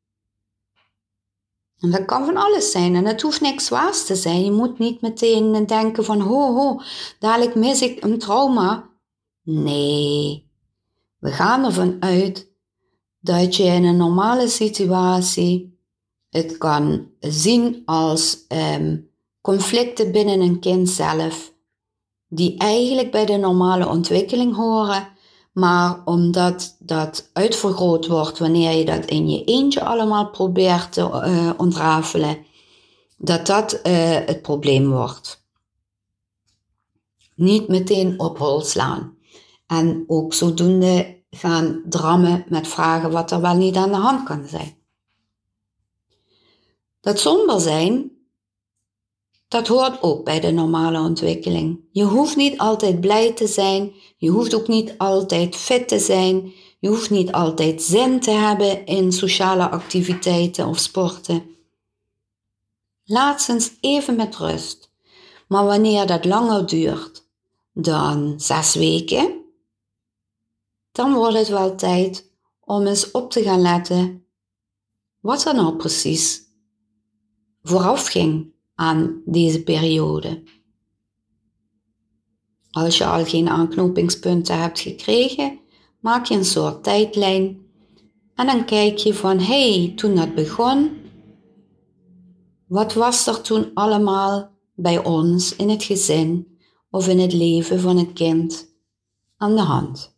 En 1.79 1.91
dat 1.91 2.05
kan 2.05 2.25
van 2.25 2.37
alles 2.37 2.71
zijn 2.71 2.95
en 2.95 3.07
het 3.07 3.21
hoeft 3.21 3.41
niks 3.41 3.67
zwaars 3.67 4.07
te 4.07 4.17
zijn. 4.17 4.45
Je 4.45 4.53
moet 4.53 4.79
niet 4.79 5.01
meteen 5.01 5.67
denken 5.67 6.05
van 6.05 6.21
ho 6.21 6.55
ho, 6.55 6.81
dadelijk 7.19 7.55
mis 7.55 7.83
ik 7.83 8.05
een 8.05 8.19
trauma. 8.19 8.91
Nee, 9.43 10.51
we 11.19 11.31
gaan 11.31 11.65
ervan 11.65 11.97
uit 12.01 12.52
dat 13.23 13.57
je 13.57 13.63
in 13.63 13.85
een 13.85 13.97
normale 13.97 14.49
situatie 14.49 15.79
het 16.31 16.59
kan 16.59 17.07
zien 17.21 17.83
als 17.85 18.45
ehm, 18.49 18.97
conflicten 19.41 20.13
binnen 20.13 20.41
een 20.41 20.61
kind 20.61 20.89
zelf, 20.89 21.53
die 22.29 22.59
eigenlijk 22.59 23.11
bij 23.11 23.27
de 23.27 23.37
normale 23.37 23.89
ontwikkeling 23.89 24.55
horen, 24.55 25.09
maar 25.53 26.03
omdat 26.05 26.77
dat 26.79 27.31
uitvergroot 27.33 28.07
wordt 28.07 28.39
wanneer 28.39 28.79
je 28.79 28.85
dat 28.85 29.05
in 29.05 29.31
je 29.31 29.45
eentje 29.45 29.85
allemaal 29.85 30.31
probeert 30.31 30.93
te 30.93 31.01
uh, 31.01 31.51
ontrafelen, 31.57 32.39
dat 33.17 33.47
dat 33.47 33.73
uh, 33.73 33.93
het 34.27 34.43
probleem 34.43 34.91
wordt. 34.91 35.45
Niet 37.35 37.69
meteen 37.69 38.21
op 38.21 38.39
hol 38.39 38.61
slaan. 38.61 39.17
En 39.67 40.05
ook 40.07 40.35
zodoende 40.35 41.22
gaan 41.37 41.83
drammen 41.89 42.45
met 42.49 42.69
vragen 42.69 43.11
wat 43.11 43.31
er 43.31 43.41
wel 43.41 43.55
niet 43.57 43.77
aan 43.77 43.91
de 43.91 43.97
hand 43.97 44.23
kan 44.23 44.49
zijn. 44.49 44.77
Dat 47.01 47.19
somber 47.19 47.61
zijn, 47.61 48.11
dat 49.49 49.67
hoort 49.67 50.03
ook 50.03 50.25
bij 50.25 50.41
de 50.41 50.51
normale 50.51 50.99
ontwikkeling. 50.99 51.81
Je 51.91 52.05
hoeft 52.05 52.37
niet 52.37 52.59
altijd 52.59 53.01
blij 53.01 53.33
te 53.33 53.47
zijn, 53.47 53.93
je 54.17 54.29
hoeft 54.29 54.55
ook 54.55 54.69
niet 54.69 54.95
altijd 54.99 55.57
fit 55.57 55.89
te 55.89 55.99
zijn, 55.99 56.53
je 56.79 56.89
hoeft 56.89 57.11
niet 57.11 57.33
altijd 57.33 57.83
zin 57.83 58.21
te 58.21 58.31
hebben 58.31 58.87
in 58.87 59.13
sociale 59.13 59.69
activiteiten 59.69 60.67
of 60.67 60.79
sporten. 60.79 61.43
Laat 63.05 63.43
ze 63.43 63.53
eens 63.53 63.73
even 63.81 64.17
met 64.17 64.37
rust. 64.37 64.91
Maar 65.49 65.65
wanneer 65.65 66.07
dat 66.07 66.25
langer 66.25 66.67
duurt 66.67 67.27
dan 67.73 68.35
zes 68.37 68.75
weken, 68.75 69.42
dan 70.93 71.15
wordt 71.15 71.37
het 71.37 71.49
wel 71.49 71.77
tijd 71.77 72.33
om 72.61 72.87
eens 72.87 73.11
op 73.11 73.31
te 73.31 73.43
gaan 73.43 73.61
letten 73.61 74.25
wat 75.21 75.45
er 75.45 75.55
nou 75.55 75.77
precies 75.77 76.43
vooraf 77.63 78.07
ging 78.07 78.53
aan 78.75 79.23
deze 79.25 79.63
periode. 79.63 80.43
Als 82.71 82.99
je 82.99 83.07
al 83.07 83.25
geen 83.25 83.49
aanknopingspunten 83.49 84.61
hebt 84.61 84.81
gekregen, 84.81 85.61
maak 86.01 86.27
je 86.27 86.35
een 86.35 86.45
soort 86.45 86.85
tijdlijn 86.85 87.61
en 88.35 88.47
dan 88.47 88.65
kijk 88.65 88.97
je 88.97 89.15
van 89.15 89.39
hé, 89.39 89.83
hey, 89.83 89.93
toen 89.97 90.15
dat 90.15 90.35
begon, 90.35 91.01
wat 92.67 92.95
was 92.95 93.27
er 93.27 93.41
toen 93.41 93.71
allemaal 93.75 94.51
bij 94.75 95.05
ons 95.05 95.57
in 95.57 95.69
het 95.69 95.83
gezin 95.83 96.59
of 96.91 97.09
in 97.09 97.19
het 97.19 97.33
leven 97.33 97.81
van 97.81 97.97
het 97.97 98.13
kind 98.13 98.75
aan 99.37 99.55
de 99.55 99.61
hand? 99.61 100.12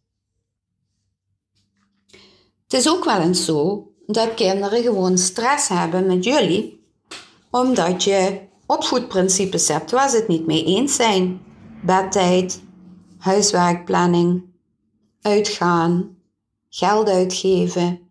Het 2.74 2.84
is 2.84 2.92
ook 2.92 3.04
wel 3.04 3.20
eens 3.20 3.44
zo 3.44 3.92
dat 4.06 4.34
kinderen 4.34 4.82
gewoon 4.82 5.18
stress 5.18 5.68
hebben 5.68 6.06
met 6.06 6.24
jullie 6.24 6.86
omdat 7.50 8.04
je 8.04 8.40
opvoedprincipes 8.66 9.68
hebt 9.68 9.90
waar 9.90 10.08
ze 10.10 10.16
het 10.16 10.28
niet 10.28 10.46
mee 10.46 10.64
eens 10.64 10.94
zijn. 10.94 11.42
Bedtijd, 11.82 12.62
huiswerkplanning, 13.18 14.44
uitgaan, 15.20 16.16
geld 16.68 17.08
uitgeven. 17.08 18.10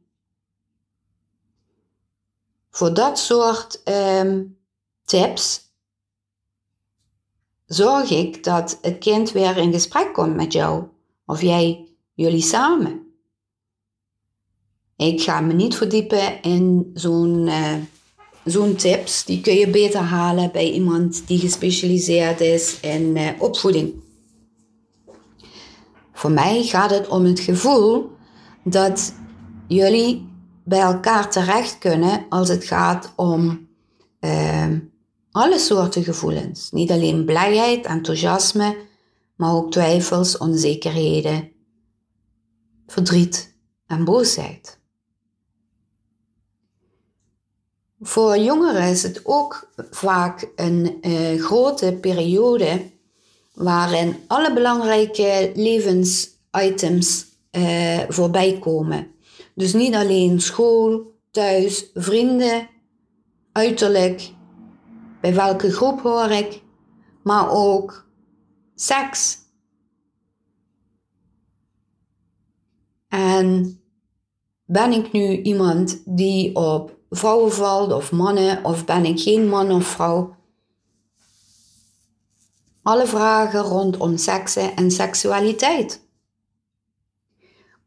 Voor 2.69 2.93
dat 2.93 3.19
soort 3.19 3.81
um, 4.19 4.57
tips 5.05 5.61
zorg 7.65 8.09
ik 8.09 8.43
dat 8.43 8.77
het 8.81 8.97
kind 8.97 9.31
weer 9.31 9.57
in 9.57 9.71
gesprek 9.71 10.13
komt 10.13 10.35
met 10.35 10.53
jou 10.53 10.83
of 11.25 11.41
jij 11.41 11.87
jullie 12.13 12.41
samen. 12.41 13.12
Ik 15.03 15.21
ga 15.21 15.41
me 15.41 15.53
niet 15.53 15.75
verdiepen 15.75 16.41
in 16.41 16.91
zo'n 16.93 17.47
uh, 17.47 17.73
zo'n 18.45 18.75
tips, 18.75 19.25
die 19.25 19.41
kun 19.41 19.53
je 19.53 19.69
beter 19.69 19.99
halen 19.99 20.51
bij 20.51 20.71
iemand 20.71 21.27
die 21.27 21.39
gespecialiseerd 21.39 22.41
is 22.41 22.79
in 22.79 23.17
uh, 23.17 23.29
opvoeding. 23.39 23.93
Voor 26.13 26.31
mij 26.31 26.63
gaat 26.63 26.89
het 26.89 27.07
om 27.07 27.25
het 27.25 27.39
gevoel 27.39 28.11
dat 28.63 29.13
jullie 29.67 30.27
bij 30.63 30.81
elkaar 30.81 31.31
terecht 31.31 31.77
kunnen 31.77 32.25
als 32.29 32.49
het 32.49 32.63
gaat 32.63 33.13
om 33.15 33.67
uh, 34.19 34.67
alle 35.31 35.59
soorten 35.59 36.03
gevoelens. 36.03 36.71
Niet 36.71 36.91
alleen 36.91 37.25
blijheid, 37.25 37.85
enthousiasme, 37.85 38.77
maar 39.35 39.53
ook 39.53 39.71
twijfels, 39.71 40.37
onzekerheden, 40.37 41.51
verdriet 42.87 43.55
en 43.87 44.03
boosheid. 44.03 44.81
Voor 48.05 48.37
jongeren 48.37 48.89
is 48.89 49.03
het 49.03 49.21
ook 49.23 49.69
vaak 49.91 50.51
een 50.55 50.97
uh, 51.01 51.41
grote 51.41 51.97
periode 52.01 52.91
waarin 53.53 54.15
alle 54.27 54.53
belangrijke 54.53 55.51
levensitems 55.55 57.25
uh, 57.51 57.99
voorbij 58.09 58.59
komen. 58.59 59.07
Dus 59.55 59.73
niet 59.73 59.95
alleen 59.95 60.41
school, 60.41 61.11
thuis, 61.31 61.89
vrienden, 61.93 62.69
uiterlijk, 63.51 64.31
bij 65.21 65.33
welke 65.33 65.71
groep 65.71 66.01
hoor 66.01 66.29
ik, 66.29 66.61
maar 67.23 67.51
ook 67.51 68.07
seks. 68.75 69.37
En 73.07 73.79
ben 74.65 74.91
ik 74.91 75.11
nu 75.11 75.41
iemand 75.41 76.01
die 76.05 76.55
op 76.55 77.01
vrouwen 77.15 77.51
valt 77.51 77.91
of 77.91 78.11
mannen 78.11 78.63
of 78.63 78.85
ben 78.85 79.05
ik 79.05 79.19
geen 79.19 79.47
man 79.47 79.71
of 79.71 79.85
vrouw. 79.85 80.35
Alle 82.83 83.05
vragen 83.05 83.61
rondom 83.61 84.17
seksen 84.17 84.75
en 84.75 84.91
seksualiteit. 84.91 86.01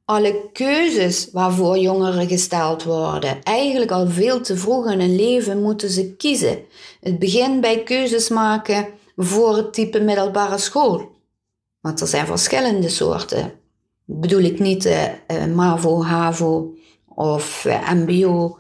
Alle 0.04 0.50
keuzes 0.52 1.28
waarvoor 1.32 1.78
jongeren 1.78 2.28
gesteld 2.28 2.82
worden, 2.82 3.42
eigenlijk 3.42 3.90
al 3.90 4.08
veel 4.08 4.40
te 4.40 4.56
vroeg 4.56 4.90
in 4.90 5.00
hun 5.00 5.16
leven 5.16 5.62
moeten 5.62 5.90
ze 5.90 6.16
kiezen. 6.16 6.58
Het 7.00 7.18
begint 7.18 7.60
bij 7.60 7.82
keuzes 7.82 8.28
maken 8.28 8.88
voor 9.16 9.56
het 9.56 9.72
type 9.72 10.00
middelbare 10.00 10.58
school. 10.58 11.10
Want 11.80 12.00
er 12.00 12.06
zijn 12.06 12.26
verschillende 12.26 12.88
soorten. 12.88 13.52
bedoel 14.04 14.42
ik 14.42 14.58
niet 14.58 14.86
uh, 14.86 15.44
MAVO, 15.54 16.02
HAVO 16.02 16.74
of 17.14 17.64
uh, 17.64 17.92
MBO 17.92 18.58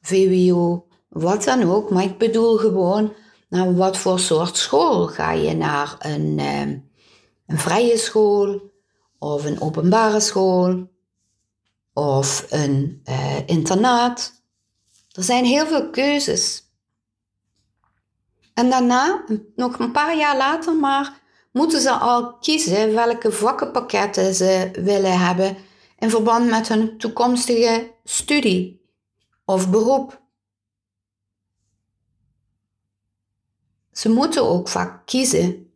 VWO, 0.00 0.86
wat 1.08 1.44
dan 1.44 1.62
ook. 1.62 1.90
Maar 1.90 2.04
ik 2.04 2.18
bedoel 2.18 2.56
gewoon, 2.56 3.12
naar 3.48 3.74
wat 3.74 3.96
voor 3.96 4.18
soort 4.18 4.56
school 4.56 5.06
ga 5.06 5.32
je 5.32 5.54
naar 5.54 5.96
een, 5.98 6.38
ehm, 6.38 6.78
een 7.46 7.58
vrije 7.58 7.96
school 7.96 8.72
of 9.18 9.44
een 9.44 9.60
openbare 9.60 10.20
school 10.20 10.88
of 11.92 12.46
een 12.48 13.02
uh, 13.04 13.36
internaat. 13.46 14.32
Er 15.12 15.22
zijn 15.22 15.44
heel 15.44 15.66
veel 15.66 15.90
keuzes. 15.90 16.62
En 18.54 18.70
daarna, 18.70 19.24
nog 19.56 19.78
een 19.78 19.92
paar 19.92 20.16
jaar 20.16 20.36
later 20.36 20.74
maar, 20.74 21.20
moeten 21.52 21.80
ze 21.80 21.90
al 21.90 22.38
kiezen 22.38 22.94
welke 22.94 23.32
vakkenpakketten 23.32 24.34
ze 24.34 24.70
willen 24.72 25.18
hebben 25.18 25.56
in 25.98 26.10
verband 26.10 26.50
met 26.50 26.68
hun 26.68 26.98
toekomstige 26.98 27.90
studie 28.04 28.77
of 29.48 29.70
beroep. 29.70 30.22
Ze 33.92 34.08
moeten 34.08 34.48
ook 34.48 34.68
vaak 34.68 35.06
kiezen 35.06 35.70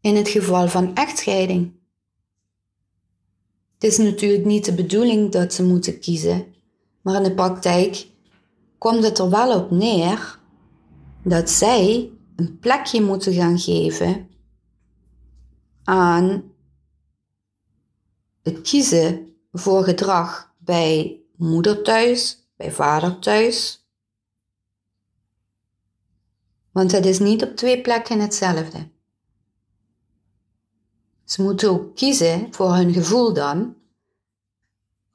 in 0.00 0.16
het 0.16 0.28
geval 0.28 0.68
van 0.68 0.94
echtscheiding. 0.94 1.72
Het 3.74 3.84
is 3.84 3.98
natuurlijk 3.98 4.44
niet 4.44 4.64
de 4.64 4.74
bedoeling 4.74 5.32
dat 5.32 5.52
ze 5.52 5.64
moeten 5.64 6.00
kiezen, 6.00 6.54
maar 7.02 7.14
in 7.14 7.22
de 7.22 7.34
praktijk 7.34 8.06
komt 8.78 9.04
het 9.04 9.18
er 9.18 9.30
wel 9.30 9.60
op 9.60 9.70
neer 9.70 10.38
dat 11.24 11.50
zij 11.50 12.10
een 12.36 12.58
plekje 12.58 13.02
moeten 13.02 13.32
gaan 13.32 13.58
geven 13.58 14.28
aan 15.84 16.52
het 18.42 18.60
kiezen 18.60 19.36
voor 19.52 19.84
gedrag 19.84 20.54
bij 20.58 21.17
moeder 21.38 21.82
thuis, 21.82 22.48
bij 22.56 22.72
vader 22.72 23.18
thuis. 23.18 23.86
Want 26.72 26.92
het 26.92 27.06
is 27.06 27.18
niet 27.18 27.42
op 27.42 27.56
twee 27.56 27.80
plekken 27.80 28.20
hetzelfde. 28.20 28.88
Ze 31.24 31.42
moeten 31.42 31.70
ook 31.70 31.96
kiezen 31.96 32.54
voor 32.54 32.74
hun 32.74 32.92
gevoel 32.92 33.32
dan, 33.32 33.76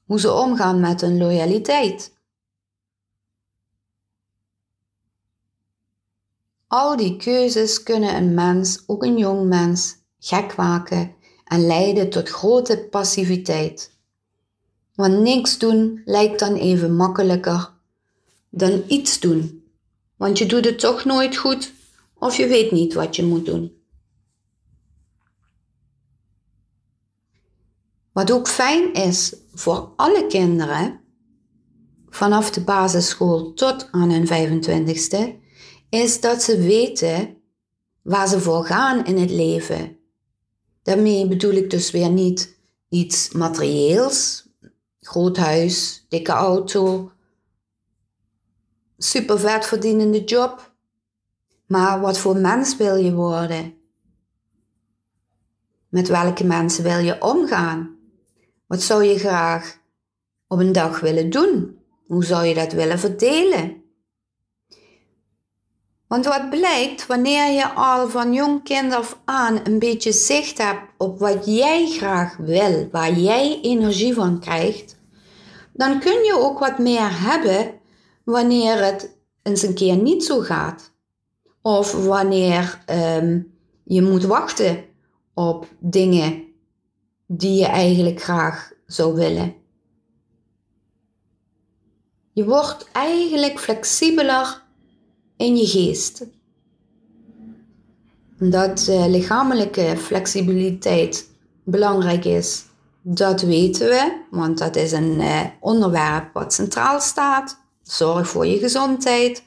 hoe 0.06 0.20
ze 0.20 0.32
omgaan 0.32 0.80
met 0.80 1.02
hun 1.02 1.18
loyaliteit. 1.18 2.14
Al 6.68 6.98
die 6.98 7.18
keuzes 7.18 7.84
kunnen 7.84 8.16
een 8.16 8.34
mens, 8.34 8.84
ook 8.88 9.04
een 9.04 9.18
jong 9.18 9.48
mens, 9.48 9.96
gek 10.20 10.56
maken 10.56 11.16
en 11.44 11.66
leiden 11.66 12.10
tot 12.10 12.30
grote 12.30 12.88
passiviteit. 12.90 13.98
Want 14.96 15.20
niks 15.20 15.58
doen 15.58 16.02
lijkt 16.06 16.40
dan 16.40 16.54
even 16.54 16.96
makkelijker 16.96 17.72
dan 18.50 18.84
iets 18.88 19.20
doen. 19.20 19.64
Want 20.16 20.38
je 20.38 20.46
doet 20.46 20.66
het 20.66 20.80
toch 20.80 21.06
nooit 21.06 21.38
goed 21.38 21.74
of 22.14 22.36
je 22.36 22.48
weet 22.48 22.72
niet 22.72 22.94
wat 22.94 23.16
je 23.16 23.24
moet 23.24 23.46
doen. 23.46 23.82
Wat 28.12 28.32
ook 28.32 28.48
fijn 28.48 28.94
is 28.94 29.36
voor 29.54 29.94
alle 29.96 30.28
kinderen, 30.28 31.02
vanaf 32.10 32.52
de 32.52 32.62
basisschool 32.62 33.54
tot 33.54 33.88
aan 33.92 34.12
hun 34.12 34.28
25ste, 34.28 35.42
is 35.90 36.22
dat 36.22 36.44
ze 36.44 36.58
weten 36.58 37.38
waar 38.02 38.28
ze 38.28 38.40
voor 38.40 38.66
gaan 38.66 39.06
in 39.06 39.18
het 39.18 39.32
leven. 39.32 39.98
Daarmee 40.84 41.28
bedoel 41.28 41.52
ik 41.52 41.70
dus 41.70 41.92
weer 41.92 42.10
niet 42.10 42.58
iets 42.90 43.32
materieels, 43.32 44.43
groot 45.04 45.38
huis, 45.38 46.06
dikke 46.10 46.32
auto, 46.32 47.12
super 48.98 49.40
vet 49.40 49.66
verdienende 49.66 50.24
job. 50.24 50.72
Maar 51.68 52.02
wat 52.02 52.18
voor 52.18 52.38
mens 52.38 52.78
wil 52.78 52.96
je 52.96 53.14
worden? 53.14 53.74
Met 55.90 56.08
welke 56.08 56.44
mensen 56.44 56.84
wil 56.84 56.98
je 56.98 57.22
omgaan? 57.22 57.98
Wat 58.68 58.82
zou 58.82 59.04
je 59.04 59.20
graag 59.20 59.78
op 60.48 60.60
een 60.60 60.72
dag 60.72 61.00
willen 61.00 61.30
doen? 61.30 61.80
Hoe 62.06 62.26
zou 62.26 62.46
je 62.46 62.54
dat 62.54 62.72
willen 62.72 63.00
verdelen? 63.00 63.84
Want 66.08 66.26
wat 66.26 66.50
blijkt, 66.50 67.08
wanneer 67.08 67.52
je 67.52 67.74
al 67.74 68.10
van 68.10 68.34
jong 68.34 68.64
kind 68.64 68.94
af 68.94 69.20
aan 69.26 69.60
een 69.64 69.80
beetje 69.80 70.12
zicht 70.12 70.58
hebt 70.58 70.82
op 70.98 71.20
wat 71.20 71.46
jij 71.46 71.88
graag 71.88 72.38
wil, 72.38 72.90
waar 72.92 73.14
jij 73.14 73.60
energie 73.62 74.14
van 74.14 74.40
krijgt, 74.40 74.93
dan 75.74 76.00
kun 76.00 76.24
je 76.24 76.38
ook 76.38 76.60
wat 76.60 76.78
meer 76.78 77.22
hebben 77.22 77.74
wanneer 78.24 78.86
het 78.86 79.18
eens 79.42 79.62
een 79.62 79.74
keer 79.74 79.98
niet 79.98 80.24
zo 80.24 80.40
gaat. 80.40 80.92
Of 81.62 82.06
wanneer 82.06 82.84
um, 82.90 83.54
je 83.84 84.02
moet 84.02 84.24
wachten 84.24 84.84
op 85.34 85.68
dingen 85.80 86.44
die 87.28 87.60
je 87.60 87.66
eigenlijk 87.66 88.22
graag 88.22 88.72
zou 88.86 89.16
willen. 89.16 89.56
Je 92.34 92.46
wordt 92.46 92.88
eigenlijk 92.92 93.60
flexibeler 93.60 94.62
in 95.38 95.58
je 95.58 95.68
geest. 95.68 96.26
Dat 98.38 98.88
uh, 98.90 99.08
lichamelijke 99.08 99.96
flexibiliteit 99.98 101.30
belangrijk 101.64 102.26
is, 102.26 102.66
dat 103.04 103.42
weten 103.42 103.88
we, 103.88 104.26
want 104.32 104.58
dat 104.58 104.76
is 104.76 104.92
een 104.92 105.20
uh, 105.20 105.46
onderwerp 105.60 106.34
wat 106.34 106.54
centraal 106.54 107.00
staat. 107.00 107.62
Zorg 107.82 108.28
voor 108.30 108.46
je 108.46 108.58
gezondheid, 108.58 109.44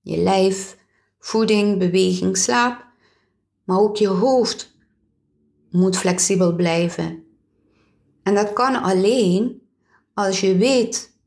je 0.00 0.16
lijf, 0.16 0.76
voeding, 1.18 1.78
beweging, 1.78 2.36
slaap. 2.36 2.86
Maar 3.64 3.78
ook 3.78 3.96
je 3.96 4.08
hoofd 4.08 4.76
moet 5.70 5.96
flexibel 5.96 6.54
blijven. 6.54 7.24
En 8.22 8.34
dat 8.34 8.52
kan 8.52 8.82
alleen 8.82 9.62
als 10.14 10.40
je 10.40 10.56
weet 10.56 11.18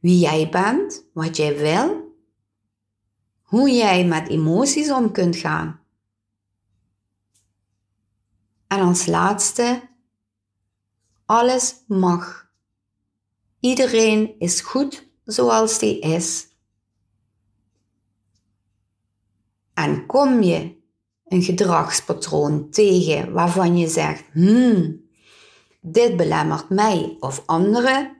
wie 0.00 0.18
jij 0.18 0.48
bent, 0.48 1.04
wat 1.12 1.36
jij 1.36 1.56
wil, 1.56 2.14
hoe 3.42 3.70
jij 3.70 4.06
met 4.06 4.28
emoties 4.28 4.90
om 4.90 5.12
kunt 5.12 5.36
gaan. 5.36 5.80
En 8.66 8.80
als 8.80 9.06
laatste, 9.06 9.82
alles 11.26 11.74
mag. 11.86 12.50
Iedereen 13.60 14.34
is 14.38 14.60
goed 14.60 15.08
zoals 15.24 15.78
die 15.78 15.98
is. 15.98 16.46
En 19.74 20.06
kom 20.06 20.42
je 20.42 20.76
een 21.24 21.42
gedragspatroon 21.42 22.70
tegen 22.70 23.32
waarvan 23.32 23.78
je 23.78 23.88
zegt, 23.88 24.24
hmm, 24.32 25.02
dit 25.80 26.16
belemmert 26.16 26.68
mij 26.68 27.16
of 27.20 27.42
anderen, 27.46 28.16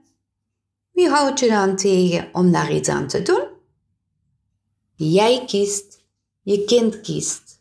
wie 0.90 1.08
houdt 1.08 1.40
je 1.40 1.48
dan 1.48 1.76
tegen 1.76 2.28
om 2.32 2.52
daar 2.52 2.72
iets 2.72 2.88
aan 2.88 3.06
te 3.06 3.22
doen? 3.22 3.46
Jij 4.94 5.44
kiest, 5.46 6.04
je 6.42 6.64
kind 6.64 7.00
kiest. 7.00 7.60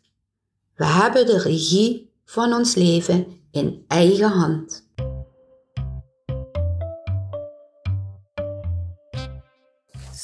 We 0.74 0.84
hebben 0.84 1.26
de 1.26 1.38
regie 1.38 2.12
van 2.24 2.52
ons 2.52 2.74
leven 2.74 3.40
in 3.50 3.84
eigen 3.88 4.30
hand. 4.30 4.83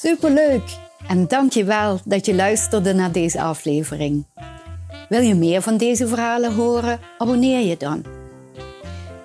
Superleuk 0.02 0.78
en 1.08 1.28
dank 1.28 1.52
je 1.52 1.64
wel 1.64 2.00
dat 2.04 2.26
je 2.26 2.34
luisterde 2.34 2.92
naar 2.92 3.12
deze 3.12 3.40
aflevering. 3.40 4.26
Wil 5.08 5.20
je 5.20 5.34
meer 5.34 5.62
van 5.62 5.76
deze 5.76 6.08
verhalen 6.08 6.54
horen? 6.54 7.00
Abonneer 7.18 7.66
je 7.66 7.76
dan. 7.76 8.04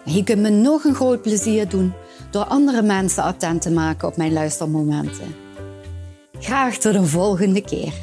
Je 0.06 0.24
kunt 0.24 0.42
me 0.42 0.50
nog 0.50 0.84
een 0.84 0.96
groot 0.96 1.22
plezier 1.22 1.70
doen 1.70 1.94
door 2.32 2.44
andere 2.44 2.82
mensen 2.82 3.24
attent 3.24 3.62
te 3.62 3.72
maken 3.72 4.08
op 4.08 4.18
mijn 4.18 4.34
luistermomenten. 4.34 5.36
Graag 6.40 6.78
tot 6.78 6.94
de 6.94 7.04
volgende 7.04 7.62
keer. 7.62 7.94